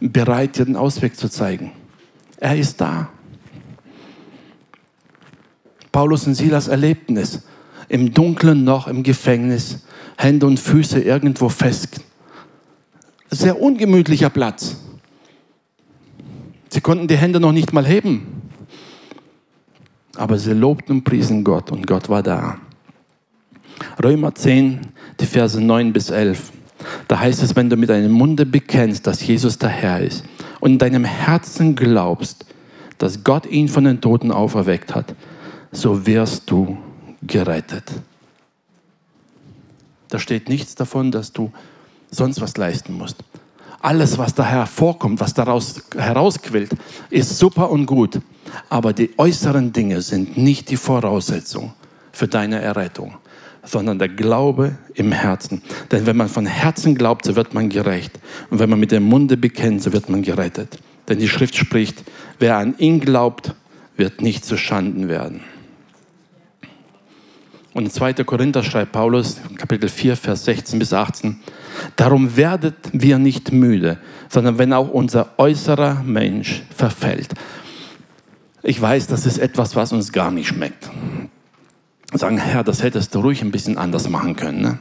[0.00, 1.72] bereit, dir den Ausweg zu zeigen.
[2.36, 3.08] Er ist da.
[5.94, 7.42] Paulus und Silas erlebten es.
[7.88, 9.84] Im Dunkeln noch im Gefängnis,
[10.18, 12.00] Hände und Füße irgendwo fest.
[13.30, 14.76] Sehr ungemütlicher Platz.
[16.68, 18.42] Sie konnten die Hände noch nicht mal heben.
[20.16, 22.58] Aber sie lobten und priesen Gott und Gott war da.
[24.02, 24.80] Römer 10,
[25.20, 26.50] die Verse 9 bis 11.
[27.06, 30.24] Da heißt es, wenn du mit deinem Munde bekennst, dass Jesus der Herr ist
[30.58, 32.46] und in deinem Herzen glaubst,
[32.98, 35.14] dass Gott ihn von den Toten auferweckt hat,
[35.76, 36.78] so wirst du
[37.22, 37.92] gerettet.
[40.08, 41.52] Da steht nichts davon, dass du
[42.10, 43.16] sonst was leisten musst.
[43.80, 46.70] Alles, was da hervorkommt, was daraus herausquillt,
[47.10, 48.20] ist super und gut.
[48.70, 51.74] Aber die äußeren Dinge sind nicht die Voraussetzung
[52.12, 53.16] für deine Errettung,
[53.62, 55.60] sondern der Glaube im Herzen.
[55.90, 58.18] Denn wenn man von Herzen glaubt, so wird man gerecht.
[58.48, 60.78] Und wenn man mit dem Munde bekennt, so wird man gerettet.
[61.08, 62.04] Denn die Schrift spricht,
[62.38, 63.54] wer an ihn glaubt,
[63.96, 65.42] wird nicht zu Schanden werden.
[67.74, 68.14] Und in 2.
[68.24, 71.40] Korinther schreibt Paulus, Kapitel 4, Vers 16 bis 18,
[71.96, 77.34] Darum werdet wir nicht müde, sondern wenn auch unser äußerer Mensch verfällt.
[78.62, 80.88] Ich weiß, das ist etwas, was uns gar nicht schmeckt.
[82.12, 84.62] Sagen, Herr, das hättest du ruhig ein bisschen anders machen können.
[84.62, 84.78] Ne?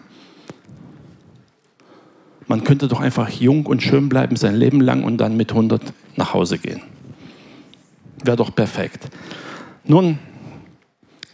[2.48, 5.82] Man könnte doch einfach jung und schön bleiben sein Leben lang und dann mit 100
[6.16, 6.82] nach Hause gehen.
[8.24, 9.10] Wäre doch perfekt.
[9.84, 10.20] Nun,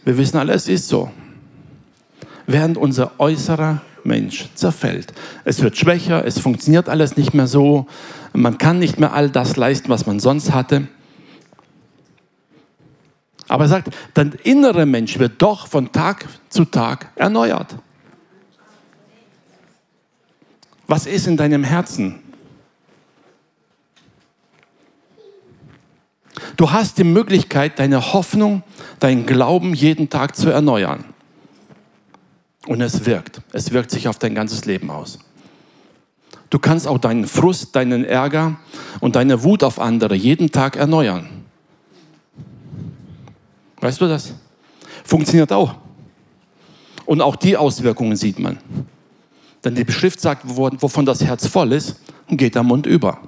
[0.04, 1.10] wir wissen alle, es ist so
[2.52, 5.12] während unser äußerer Mensch zerfällt.
[5.44, 7.86] Es wird schwächer, es funktioniert alles nicht mehr so,
[8.32, 10.88] man kann nicht mehr all das leisten, was man sonst hatte.
[13.48, 17.76] Aber er sagt, dein innerer Mensch wird doch von Tag zu Tag erneuert.
[20.86, 22.20] Was ist in deinem Herzen?
[26.56, 28.62] Du hast die Möglichkeit, deine Hoffnung,
[28.98, 31.04] deinen Glauben jeden Tag zu erneuern.
[32.66, 33.40] Und es wirkt.
[33.52, 35.18] Es wirkt sich auf dein ganzes Leben aus.
[36.50, 38.56] Du kannst auch deinen Frust, deinen Ärger
[39.00, 41.28] und deine Wut auf andere jeden Tag erneuern.
[43.80, 44.34] Weißt du das?
[45.04, 45.74] Funktioniert auch.
[47.06, 48.58] Und auch die Auswirkungen sieht man.
[49.64, 51.96] Denn die Beschrift sagt, wovon das Herz voll ist,
[52.28, 53.18] geht der Mund über.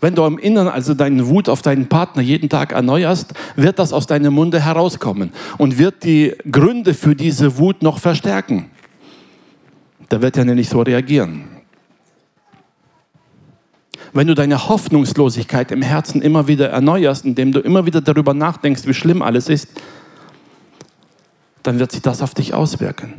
[0.00, 3.92] Wenn du im Inneren also deine Wut auf deinen Partner jeden Tag erneuerst, wird das
[3.92, 8.70] aus deinem Munde herauskommen und wird die Gründe für diese Wut noch verstärken.
[10.08, 11.44] Da wird er nämlich so reagieren.
[14.12, 18.86] Wenn du deine Hoffnungslosigkeit im Herzen immer wieder erneuerst, indem du immer wieder darüber nachdenkst,
[18.86, 19.68] wie schlimm alles ist,
[21.62, 23.14] dann wird sich das auf dich auswirken.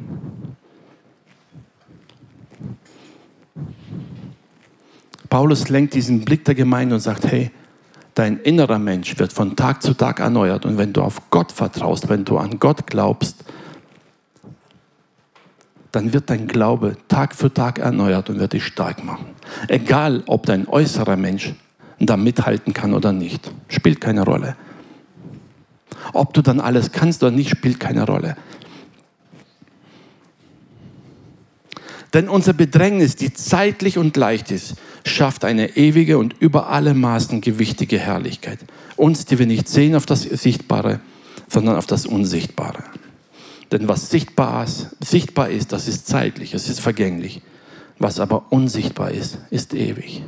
[5.29, 7.51] Paulus lenkt diesen Blick der Gemeinde und sagt, hey,
[8.15, 10.65] dein innerer Mensch wird von Tag zu Tag erneuert.
[10.65, 13.45] Und wenn du auf Gott vertraust, wenn du an Gott glaubst,
[15.91, 19.27] dann wird dein Glaube Tag für Tag erneuert und wird dich stark machen.
[19.67, 21.53] Egal, ob dein äußerer Mensch
[21.99, 24.55] da mithalten kann oder nicht, spielt keine Rolle.
[26.13, 28.35] Ob du dann alles kannst oder nicht, spielt keine Rolle.
[32.13, 37.41] Denn unser Bedrängnis, die zeitlich und leicht ist, schafft eine ewige und über alle Maßen
[37.41, 38.59] gewichtige Herrlichkeit.
[38.95, 40.99] Uns, die wir nicht sehen auf das Sichtbare,
[41.47, 42.83] sondern auf das Unsichtbare.
[43.71, 47.41] Denn was sichtbar ist, sichtbar ist, das ist zeitlich, es ist vergänglich.
[47.99, 50.23] Was aber unsichtbar ist, ist ewig.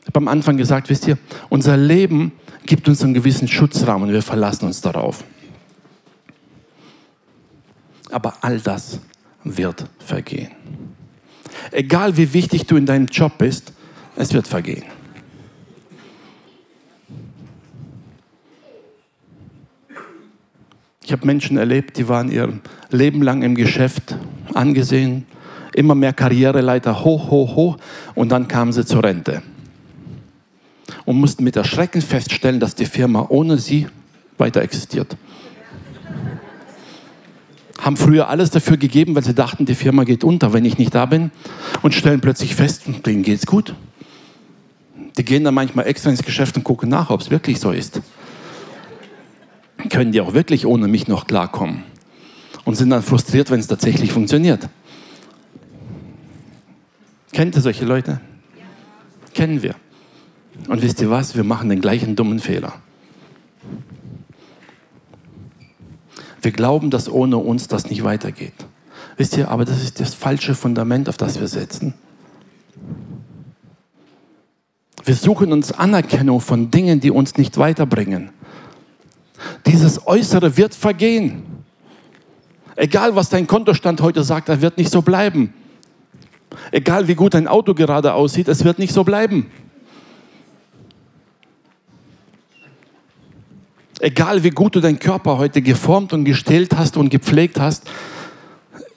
[0.00, 2.32] Ich habe am Anfang gesagt, wisst ihr, unser Leben
[2.66, 5.24] gibt uns einen gewissen Schutzrahmen und wir verlassen uns darauf.
[8.12, 9.00] Aber all das
[9.42, 10.52] wird vergehen.
[11.72, 13.72] Egal wie wichtig du in deinem Job bist,
[14.14, 14.84] Es wird vergehen.
[21.02, 24.16] Ich habe Menschen erlebt, die waren ihr Leben lang im Geschäft
[24.54, 25.26] angesehen,
[25.74, 27.76] immer mehr Karriereleiter hoch, hoch, hoch
[28.14, 29.42] und dann kamen sie zur Rente
[31.04, 33.88] und mussten mit Erschrecken feststellen, dass die Firma ohne sie
[34.38, 35.16] weiter existiert.
[37.82, 40.94] Haben früher alles dafür gegeben, weil sie dachten, die Firma geht unter, wenn ich nicht
[40.94, 41.32] da bin
[41.82, 43.74] und stellen plötzlich fest, denen geht's gut.
[45.18, 48.00] Die gehen dann manchmal extra ins Geschäft und gucken nach, ob es wirklich so ist.
[49.90, 51.82] Können die auch wirklich ohne mich noch klarkommen?
[52.64, 54.68] Und sind dann frustriert, wenn es tatsächlich funktioniert.
[57.32, 58.20] Kennt ihr solche Leute?
[59.34, 59.74] Kennen wir.
[60.68, 61.34] Und wisst ihr was?
[61.34, 62.74] Wir machen den gleichen dummen Fehler.
[66.42, 68.54] Wir glauben, dass ohne uns das nicht weitergeht.
[69.16, 71.94] Wisst ihr, aber das ist das falsche Fundament, auf das wir setzen.
[75.04, 78.30] Wir suchen uns Anerkennung von Dingen, die uns nicht weiterbringen.
[79.66, 81.42] Dieses Äußere wird vergehen.
[82.76, 85.52] Egal, was dein Kontostand heute sagt, er wird nicht so bleiben.
[86.70, 89.50] Egal, wie gut dein Auto gerade aussieht, es wird nicht so bleiben.
[94.02, 97.88] Egal, wie gut du deinen Körper heute geformt und gestillt hast und gepflegt hast,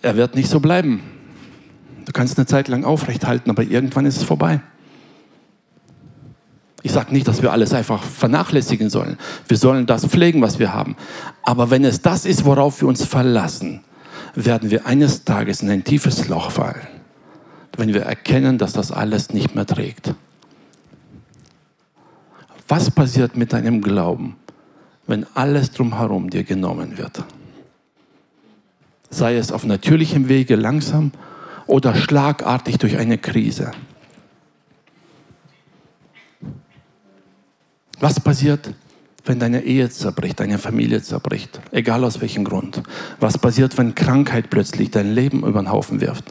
[0.01, 1.03] er wird nicht so bleiben.
[2.05, 4.61] Du kannst eine Zeit lang aufrecht halten, aber irgendwann ist es vorbei.
[6.81, 9.19] Ich sage nicht, dass wir alles einfach vernachlässigen sollen.
[9.47, 10.95] Wir sollen das pflegen, was wir haben.
[11.43, 13.81] Aber wenn es das ist, worauf wir uns verlassen,
[14.33, 16.87] werden wir eines Tages in ein tiefes Loch fallen,
[17.77, 20.15] wenn wir erkennen, dass das alles nicht mehr trägt.
[22.67, 24.37] Was passiert mit deinem Glauben,
[25.07, 27.23] wenn alles drumherum dir genommen wird?
[29.09, 31.11] Sei es auf natürlichem Wege langsam
[31.67, 33.71] oder schlagartig durch eine Krise.
[37.99, 38.73] Was passiert,
[39.25, 42.83] wenn deine Ehe zerbricht, deine Familie zerbricht, egal aus welchem Grund?
[43.19, 46.25] Was passiert, wenn Krankheit plötzlich dein Leben über den Haufen wirft?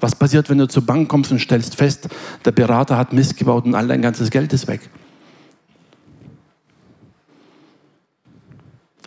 [0.00, 2.08] Was passiert, wenn du zur Bank kommst und stellst fest,
[2.44, 4.88] der Berater hat Mist gebaut und all dein ganzes Geld ist weg?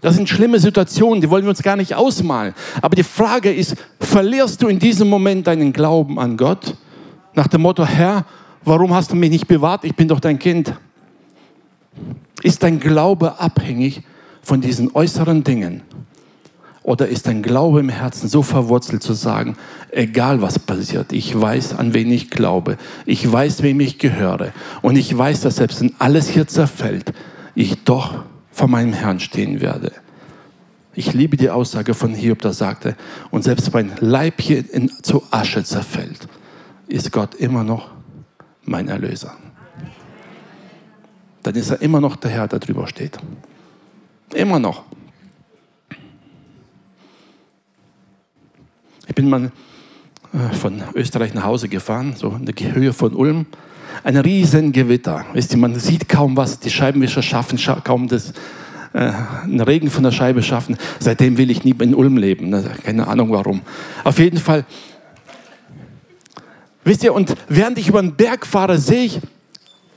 [0.01, 2.53] Das sind schlimme Situationen, die wollen wir uns gar nicht ausmalen.
[2.81, 6.75] Aber die Frage ist, verlierst du in diesem Moment deinen Glauben an Gott?
[7.33, 8.25] Nach dem Motto, Herr,
[8.63, 9.83] warum hast du mich nicht bewahrt?
[9.83, 10.73] Ich bin doch dein Kind.
[12.43, 14.03] Ist dein Glaube abhängig
[14.41, 15.81] von diesen äußeren Dingen?
[16.83, 19.57] Oder ist dein Glaube im Herzen so verwurzelt zu sagen,
[19.91, 24.95] egal was passiert, ich weiß, an wen ich glaube, ich weiß, wem ich gehöre und
[24.95, 27.13] ich weiß, dass selbst wenn alles hier zerfällt,
[27.53, 28.23] ich doch
[28.60, 29.93] vor meinem Herrn stehen werde.
[30.93, 32.98] Ich liebe die Aussage von Hiob, der sagte,
[33.32, 36.28] und selbst mein Leib hier in, zu Asche zerfällt,
[36.89, 37.89] ist Gott immer noch
[38.65, 39.38] mein Erlöser.
[41.41, 43.17] Dann ist er immer noch der Herr, der drüber steht.
[44.34, 44.84] Immer noch.
[49.08, 49.54] Ich bin mal
[50.34, 53.45] äh, von Österreich nach Hause gefahren, so in der Höhe von Ulm.
[54.03, 55.25] Ein riesen Gewitter.
[55.33, 58.33] Ihr, man sieht kaum was, die Scheibenwischer schaffen kaum das,
[58.93, 59.12] äh,
[59.43, 60.77] einen Regen von der Scheibe schaffen.
[60.99, 62.49] Seitdem will ich nie in Ulm leben.
[62.49, 62.63] Ne?
[62.83, 63.62] Keine Ahnung warum.
[64.03, 64.65] Auf jeden Fall
[66.89, 69.19] Wisst ihr, und während ich über den Berg fahre, sehe ich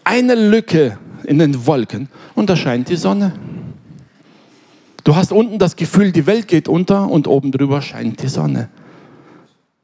[0.05, 3.33] eine Lücke in den Wolken und da scheint die Sonne.
[5.05, 8.69] Du hast unten das Gefühl, die Welt geht unter und oben drüber scheint die Sonne.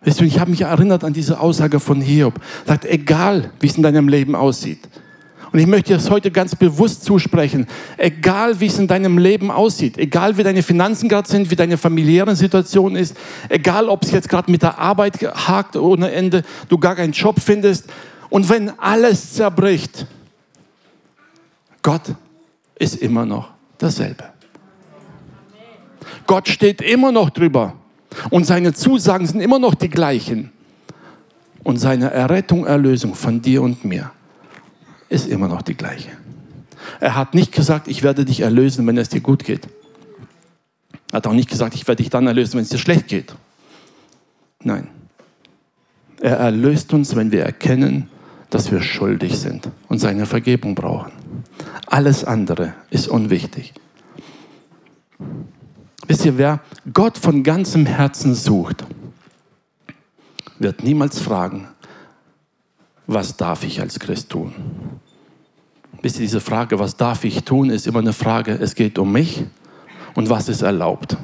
[0.04, 2.40] Ihr, ich habe mich erinnert an diese Aussage von Hiob.
[2.66, 4.80] Sagt, egal wie es in deinem Leben aussieht,
[5.52, 7.66] und ich möchte es heute ganz bewusst zusprechen.
[7.96, 11.78] Egal wie es in deinem Leben aussieht, egal wie deine Finanzen gerade sind, wie deine
[11.78, 13.16] familiäre Situation ist,
[13.48, 17.40] egal ob es jetzt gerade mit der Arbeit hakt ohne Ende, du gar keinen Job
[17.40, 17.86] findest.
[18.28, 20.06] Und wenn alles zerbricht,
[21.82, 22.14] Gott
[22.78, 24.24] ist immer noch dasselbe.
[26.26, 27.77] Gott steht immer noch drüber.
[28.30, 30.52] Und seine Zusagen sind immer noch die gleichen.
[31.62, 34.10] Und seine Errettung, Erlösung von dir und mir
[35.08, 36.10] ist immer noch die gleiche.
[37.00, 39.68] Er hat nicht gesagt, ich werde dich erlösen, wenn es dir gut geht.
[41.10, 43.34] Er hat auch nicht gesagt, ich werde dich dann erlösen, wenn es dir schlecht geht.
[44.62, 44.88] Nein.
[46.20, 48.08] Er erlöst uns, wenn wir erkennen,
[48.50, 51.12] dass wir schuldig sind und seine Vergebung brauchen.
[51.86, 53.72] Alles andere ist unwichtig.
[56.08, 56.60] Wisst ihr, wer
[56.92, 58.84] Gott von ganzem Herzen sucht,
[60.58, 61.68] wird niemals fragen,
[63.06, 64.54] was darf ich als Christ tun?
[66.00, 69.12] Wisst ihr, diese Frage, was darf ich tun, ist immer eine Frage, es geht um
[69.12, 69.44] mich
[70.14, 71.18] und was ist erlaubt.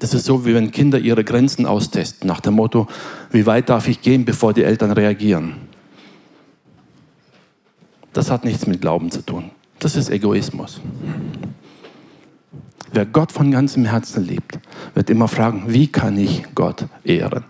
[0.00, 2.88] Das ist so, wie wenn Kinder ihre Grenzen austesten, nach dem Motto,
[3.30, 5.54] wie weit darf ich gehen, bevor die Eltern reagieren.
[8.12, 9.52] Das hat nichts mit Glauben zu tun.
[9.78, 10.80] Das ist Egoismus.
[12.94, 14.60] Wer Gott von ganzem Herzen liebt,
[14.94, 17.42] wird immer fragen, wie kann ich Gott ehren?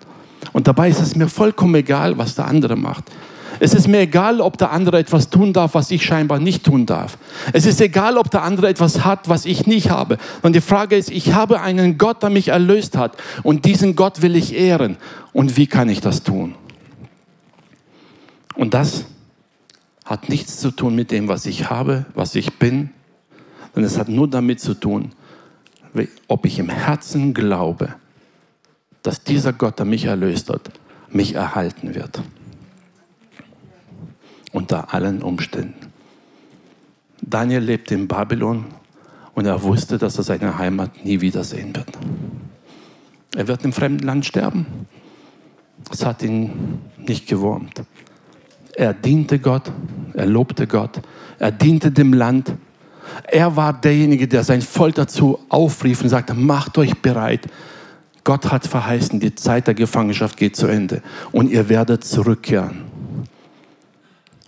[0.55, 3.05] Und dabei ist es mir vollkommen egal, was der andere macht.
[3.61, 6.87] Es ist mir egal, ob der andere etwas tun darf, was ich scheinbar nicht tun
[6.87, 7.19] darf.
[7.53, 10.17] Es ist egal, ob der andere etwas hat, was ich nicht habe.
[10.41, 13.17] Und die Frage ist, ich habe einen Gott, der mich erlöst hat.
[13.43, 14.97] Und diesen Gott will ich ehren.
[15.35, 16.55] Und wie kann ich das tun?
[18.55, 19.05] Und das
[20.07, 22.91] hat nichts zu tun mit dem, was ich habe, was ich bin,
[23.75, 25.13] sondern es hat nur damit zu tun,
[26.29, 27.95] ob ich im Herzen glaube,
[29.03, 30.71] dass dieser Gott, der mich erlöst hat,
[31.11, 32.23] mich erhalten wird
[34.55, 35.75] unter allen Umständen.
[37.21, 38.67] Daniel lebte in Babylon
[39.35, 41.89] und er wusste, dass er seine Heimat nie wiedersehen wird.
[43.35, 44.67] Er wird im fremden Land sterben.
[45.91, 47.83] Es hat ihn nicht gewurmt.
[48.77, 49.73] Er diente Gott,
[50.15, 51.01] er lobte Gott,
[51.39, 52.53] er diente dem Land.
[53.25, 57.47] Er war derjenige, der sein Volk dazu aufrief und sagte, macht euch bereit.
[58.25, 61.03] Gott hat verheißen, die Zeit der Gefangenschaft geht zu Ende
[61.33, 62.85] und ihr werdet zurückkehren.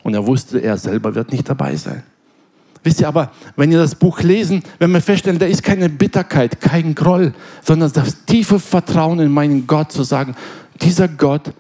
[0.03, 2.03] Und er wusste, er selber wird nicht dabei sein.
[2.83, 6.61] Wisst ihr aber, wenn ihr das Buch lesen, wenn wir feststellen, da ist keine Bitterkeit,
[6.61, 10.37] kein Groll, sondern das tiefe Vertrauen in meinen Gott zu sagen,
[10.81, 11.53] dieser Gott,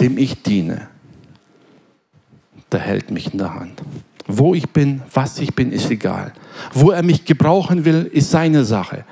[0.00, 0.88] dem ich diene,
[2.72, 3.80] der hält mich in der Hand.
[4.26, 6.32] Wo ich bin, was ich bin, ist egal.
[6.72, 9.04] Wo er mich gebrauchen will, ist seine Sache.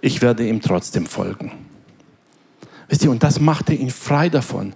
[0.00, 1.52] Ich werde ihm trotzdem folgen.
[2.88, 4.74] Wisst ihr, und das machte ihn frei davon.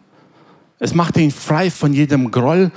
[0.78, 2.70] Es machte ihn frei von jedem Groll,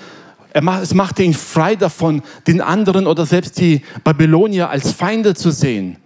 [0.53, 5.97] es machte ihn frei davon, den anderen oder selbst die Babylonier als Feinde zu sehen.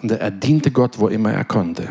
[0.00, 1.88] Und er diente Gott, wo immer er konnte.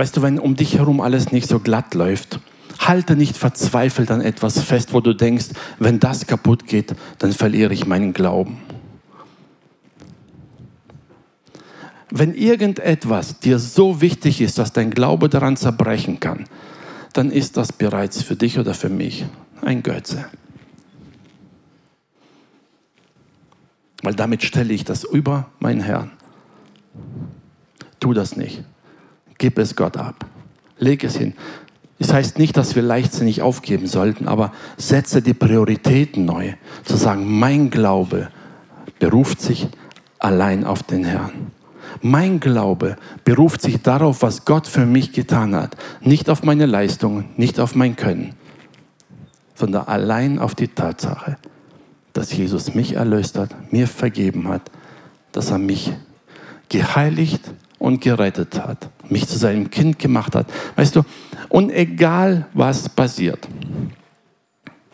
[0.00, 2.40] Weißt du, wenn um dich herum alles nicht so glatt läuft,
[2.78, 5.48] halte nicht verzweifelt an etwas fest, wo du denkst,
[5.78, 8.62] wenn das kaputt geht, dann verliere ich meinen Glauben.
[12.08, 16.46] Wenn irgendetwas dir so wichtig ist, dass dein Glaube daran zerbrechen kann,
[17.12, 19.26] dann ist das bereits für dich oder für mich
[19.60, 20.24] ein Götze.
[24.02, 26.12] Weil damit stelle ich das über meinen Herrn.
[28.00, 28.64] Tu das nicht.
[29.40, 30.26] Gib es Gott ab.
[30.78, 31.32] Leg es hin.
[31.98, 36.52] Das heißt nicht, dass wir leichtsinnig aufgeben sollten, aber setze die Prioritäten neu.
[36.84, 38.28] Zu sagen, mein Glaube
[38.98, 39.68] beruft sich
[40.18, 41.52] allein auf den Herrn.
[42.02, 45.74] Mein Glaube beruft sich darauf, was Gott für mich getan hat.
[46.02, 48.34] Nicht auf meine Leistungen, nicht auf mein Können,
[49.54, 51.38] sondern allein auf die Tatsache,
[52.12, 54.70] dass Jesus mich erlöst hat, mir vergeben hat,
[55.32, 55.92] dass er mich
[56.68, 57.50] geheiligt
[57.80, 60.46] und gerettet hat, mich zu seinem Kind gemacht hat.
[60.76, 61.02] Weißt du,
[61.48, 63.48] und egal was passiert,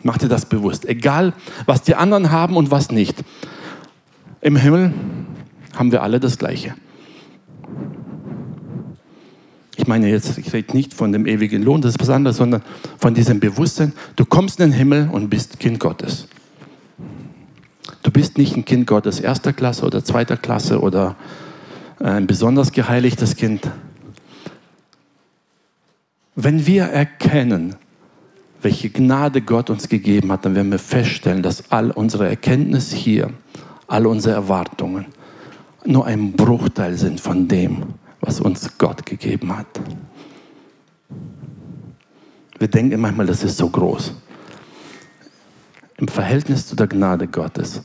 [0.01, 1.33] mach dir das bewusst, egal
[1.65, 3.23] was die anderen haben und was nicht.
[4.41, 4.93] Im Himmel
[5.75, 6.75] haben wir alle das Gleiche.
[9.75, 12.63] Ich meine jetzt, ich rede nicht von dem ewigen Lohn, das ist was anderes, sondern
[12.97, 16.29] von diesem Bewusstsein, du kommst in den Himmel und bist Kind Gottes.
[18.01, 21.17] Du bist nicht ein Kind Gottes erster Klasse oder zweiter Klasse oder
[21.99, 23.69] ein besonders geheiligtes Kind.
[26.35, 27.75] Wenn wir erkennen,
[28.61, 33.31] welche Gnade Gott uns gegeben hat, dann werden wir feststellen, dass all unsere Erkenntnis hier,
[33.87, 35.05] all unsere Erwartungen
[35.85, 39.67] nur ein Bruchteil sind von dem, was uns Gott gegeben hat.
[42.59, 44.13] Wir denken manchmal, das ist so groß.
[45.97, 47.83] Im Verhältnis zu der Gnade Gottes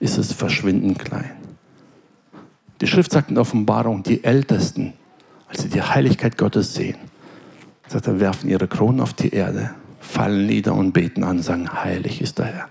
[0.00, 1.43] ist es verschwindend klein.
[2.84, 4.92] Die Schrift sagt in der Offenbarung, die Ältesten,
[5.48, 6.98] als sie die Heiligkeit Gottes sehen,
[7.88, 9.70] sagt er, werfen ihre Kronen auf die Erde,
[10.00, 12.68] fallen nieder und beten an, sagen, heilig ist der Herr.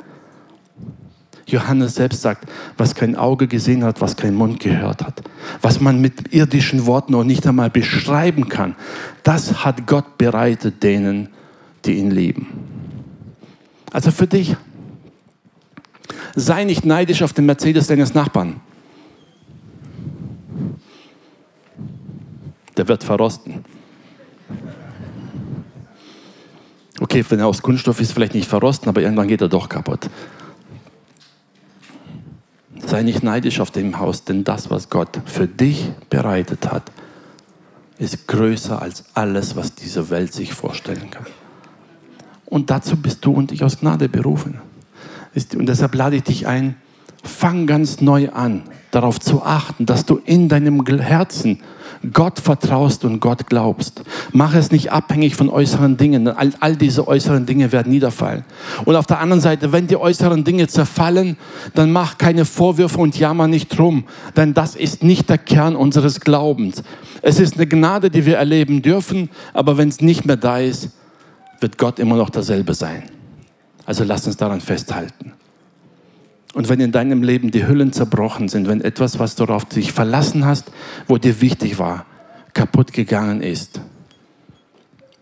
[1.48, 2.48] Johannes selbst sagt,
[2.78, 5.24] was kein Auge gesehen hat, was kein Mund gehört hat,
[5.64, 8.76] was man mit irdischen Worten noch nicht einmal beschreiben kann,
[9.24, 11.30] das hat Gott bereitet denen,
[11.86, 12.50] die ihn lieben.
[13.92, 14.56] Also für dich,
[16.36, 18.62] sei nicht neidisch auf den Mercedes deines Nachbarn.
[22.78, 23.64] Der wird verrosten.
[27.00, 30.10] Okay, wenn er aus Kunststoff ist, vielleicht nicht verrosten, aber irgendwann geht er doch kaputt.
[32.86, 36.92] Sei nicht neidisch auf dem Haus, denn das, was Gott für dich bereitet hat,
[37.98, 41.26] ist größer als alles, was diese Welt sich vorstellen kann.
[42.46, 44.62] Und dazu bist du und ich aus Gnade berufen.
[45.56, 46.76] Und deshalb lade ich dich ein,
[47.24, 51.60] fang ganz neu an, darauf zu achten, dass du in deinem Herzen
[52.12, 54.04] Gott vertraust und Gott glaubst.
[54.34, 56.28] Mach es nicht abhängig von äußeren Dingen.
[56.28, 58.44] All, all diese äußeren Dinge werden niederfallen.
[58.84, 61.38] Und auf der anderen Seite, wenn die äußeren Dinge zerfallen,
[61.74, 64.04] dann mach keine Vorwürfe und jammer nicht drum.
[64.36, 66.84] Denn das ist nicht der Kern unseres Glaubens.
[67.22, 70.90] Es ist eine Gnade, die wir erleben dürfen, aber wenn es nicht mehr da ist,
[71.62, 73.04] wird Gott immer noch derselbe sein.
[73.86, 75.32] Also lass uns daran festhalten.
[76.54, 79.92] Und wenn in deinem Leben die Hüllen zerbrochen sind, wenn etwas, was du darauf dich
[79.92, 80.72] verlassen hast,
[81.08, 82.06] wo dir wichtig war,
[82.54, 83.82] kaputt gegangen ist,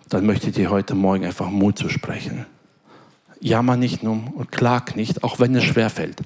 [0.09, 2.45] dann möchte ich dir heute Morgen einfach Mut zu sprechen.
[3.39, 6.21] Jammer nicht nur und klag nicht, auch wenn es schwer fällt.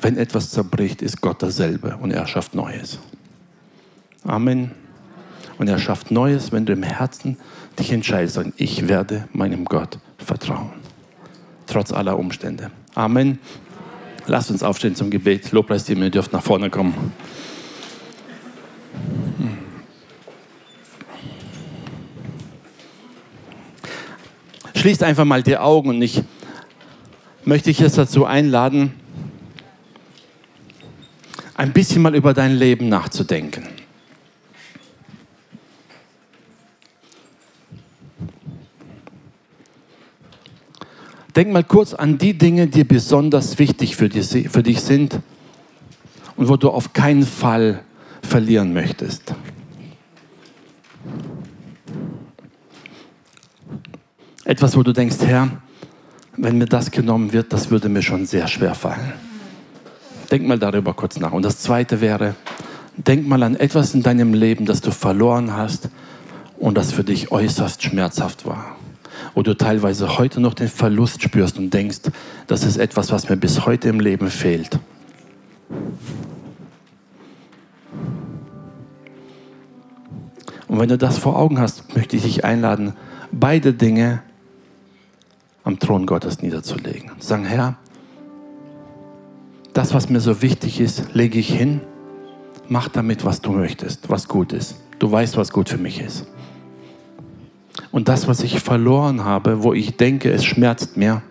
[0.00, 3.00] Wenn etwas zerbricht, ist Gott dasselbe und er schafft Neues.
[4.22, 4.70] Amen.
[5.58, 7.36] Und er schafft Neues, wenn du im Herzen
[7.78, 10.79] dich entscheidest, ich werde meinem Gott vertrauen
[11.70, 12.70] trotz aller Umstände.
[12.94, 13.38] Amen.
[14.26, 15.52] Lasst uns aufstehen zum Gebet.
[15.52, 17.12] Lobpreisteam, ihr dürft nach vorne kommen.
[24.74, 26.22] Schließt einfach mal die Augen und ich
[27.44, 28.94] möchte dich jetzt dazu einladen,
[31.54, 33.79] ein bisschen mal über dein Leben nachzudenken.
[41.36, 45.20] Denk mal kurz an die Dinge, die besonders wichtig für dich, für dich sind
[46.36, 47.82] und wo du auf keinen Fall
[48.22, 49.34] verlieren möchtest.
[54.44, 55.50] Etwas, wo du denkst, Herr,
[56.36, 59.12] wenn mir das genommen wird, das würde mir schon sehr schwer fallen.
[60.30, 61.32] Denk mal darüber kurz nach.
[61.32, 62.34] Und das Zweite wäre,
[62.96, 65.88] denk mal an etwas in deinem Leben, das du verloren hast
[66.58, 68.79] und das für dich äußerst schmerzhaft war
[69.34, 72.00] du teilweise heute noch den Verlust spürst und denkst,
[72.46, 74.78] das ist etwas, was mir bis heute im Leben fehlt.
[80.68, 82.94] Und wenn du das vor Augen hast, möchte ich dich einladen,
[83.32, 84.22] beide Dinge
[85.64, 87.10] am Thron Gottes niederzulegen.
[87.18, 87.76] Sagen, Herr,
[89.72, 91.80] das, was mir so wichtig ist, lege ich hin.
[92.68, 94.76] Mach damit, was du möchtest, was gut ist.
[94.98, 96.26] Du weißt, was gut für mich ist.
[97.92, 101.22] Und das, was ich verloren habe, wo ich denke, es schmerzt mir,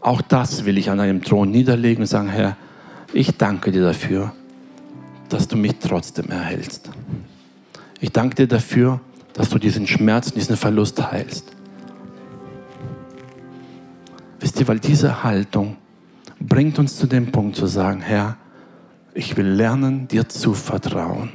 [0.00, 2.56] auch das will ich an einem Thron niederlegen und sagen, Herr,
[3.12, 4.32] ich danke dir dafür,
[5.28, 6.90] dass du mich trotzdem erhältst.
[8.00, 9.00] Ich danke dir dafür,
[9.34, 11.52] dass du diesen Schmerz, diesen Verlust heilst.
[14.40, 15.76] Wisst ihr, weil diese Haltung
[16.40, 18.36] bringt uns zu dem Punkt zu sagen, Herr,
[19.14, 21.30] ich will lernen, dir zu vertrauen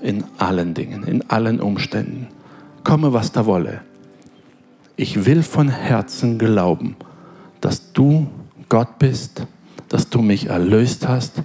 [0.00, 2.21] in allen Dingen, in allen Umständen.
[2.84, 3.80] Komme, was da wolle.
[4.96, 6.96] Ich will von Herzen glauben,
[7.60, 8.28] dass du
[8.68, 9.46] Gott bist,
[9.88, 11.42] dass du mich erlöst hast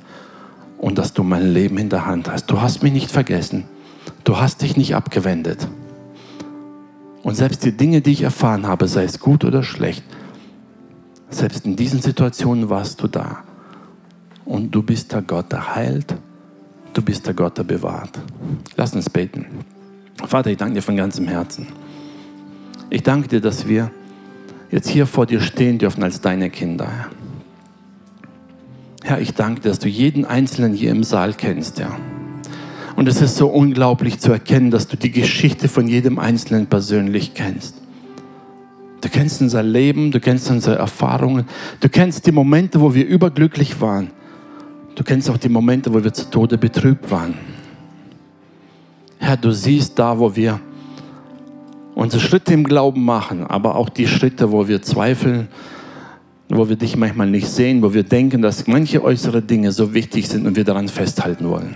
[0.77, 2.47] und dass du mein Leben in der Hand hast.
[2.47, 3.65] Du hast mich nicht vergessen.
[4.23, 5.67] Du hast dich nicht abgewendet.
[7.23, 10.03] Und selbst die Dinge, die ich erfahren habe, sei es gut oder schlecht,
[11.29, 13.43] selbst in diesen Situationen warst du da.
[14.45, 16.15] Und du bist der Gott, der heilt
[16.97, 18.19] Du bist der Gott, der bewahrt.
[18.75, 19.45] Lass uns beten.
[20.25, 21.67] Vater, ich danke dir von ganzem Herzen.
[22.89, 23.91] Ich danke dir, dass wir
[24.71, 26.89] jetzt hier vor dir stehen dürfen als deine Kinder.
[29.03, 31.97] Herr, ich danke dir, dass du jeden Einzelnen hier im Saal kennst, ja.
[32.95, 37.35] Und es ist so unglaublich zu erkennen, dass du die Geschichte von jedem Einzelnen persönlich
[37.35, 37.75] kennst.
[39.01, 41.45] Du kennst unser Leben, du kennst unsere Erfahrungen,
[41.79, 44.09] du kennst die Momente, wo wir überglücklich waren.
[44.95, 47.35] Du kennst auch die Momente, wo wir zu Tode betrübt waren.
[49.19, 50.59] Herr, du siehst da, wo wir
[51.95, 55.47] unsere Schritte im Glauben machen, aber auch die Schritte, wo wir zweifeln,
[56.49, 60.27] wo wir dich manchmal nicht sehen, wo wir denken, dass manche äußere Dinge so wichtig
[60.29, 61.75] sind und wir daran festhalten wollen.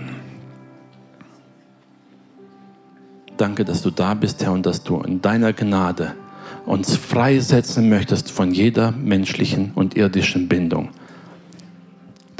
[3.36, 6.14] Danke, dass du da bist, Herr, und dass du in deiner Gnade
[6.64, 10.90] uns freisetzen möchtest von jeder menschlichen und irdischen Bindung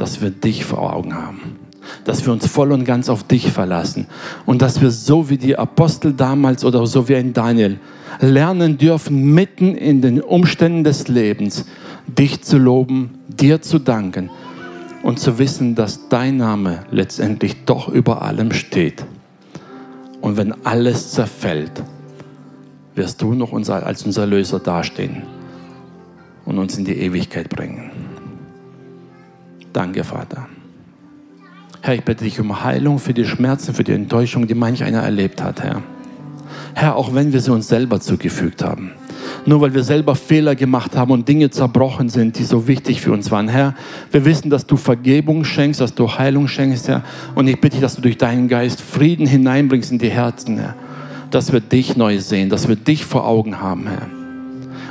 [0.02, 1.56] dass wir dich vor Augen haben.
[2.04, 4.06] Dass wir uns voll und ganz auf dich verlassen.
[4.46, 7.78] Und dass wir so wie die Apostel damals oder so wie ein Daniel
[8.20, 11.64] lernen dürfen, mitten in den Umständen des Lebens
[12.06, 14.30] dich zu loben, dir zu danken
[15.02, 19.04] und zu wissen, dass dein Name letztendlich doch über allem steht.
[20.20, 21.82] Und wenn alles zerfällt,
[22.94, 25.22] wirst du noch als unser Löser dastehen
[26.44, 27.90] und uns in die Ewigkeit bringen.
[29.72, 30.48] Danke, Vater.
[31.84, 35.00] Herr, ich bitte dich um Heilung für die Schmerzen, für die Enttäuschung, die manch einer
[35.00, 35.82] erlebt hat, Herr.
[36.74, 38.92] Herr, auch wenn wir sie uns selber zugefügt haben.
[39.44, 43.12] nur weil wir selber Fehler gemacht haben und Dinge zerbrochen sind, die so wichtig für
[43.12, 43.48] uns waren.
[43.48, 43.74] Herr,
[44.10, 47.02] wir wissen, dass du Vergebung schenkst, dass du Heilung schenkst, Herr.
[47.34, 50.74] Und ich bitte dich, dass du durch deinen Geist Frieden hineinbringst in die Herzen, Herr.
[51.30, 54.06] Dass wir dich neu sehen, dass wir dich vor Augen haben, Herr.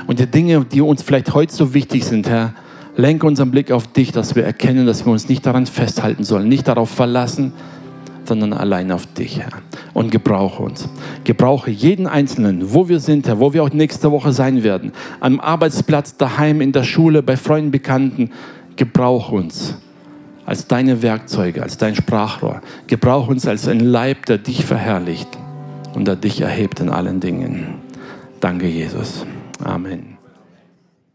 [0.07, 2.53] Und die Dinge, die uns vielleicht heute so wichtig sind, Herr,
[2.95, 6.47] lenke unseren Blick auf dich, dass wir erkennen, dass wir uns nicht daran festhalten sollen,
[6.47, 7.53] nicht darauf verlassen,
[8.25, 9.49] sondern allein auf dich, Herr.
[9.93, 10.87] Und gebrauche uns.
[11.23, 14.91] Gebrauche jeden Einzelnen, wo wir sind, Herr, wo wir auch nächste Woche sein werden.
[15.19, 18.31] Am Arbeitsplatz, daheim, in der Schule, bei Freunden, Bekannten.
[18.75, 19.75] Gebrauche uns
[20.45, 22.61] als deine Werkzeuge, als dein Sprachrohr.
[22.87, 25.29] Gebrauche uns als ein Leib, der dich verherrlicht
[25.93, 27.75] und der dich erhebt in allen Dingen.
[28.39, 29.25] Danke, Jesus.
[29.63, 30.11] Amen.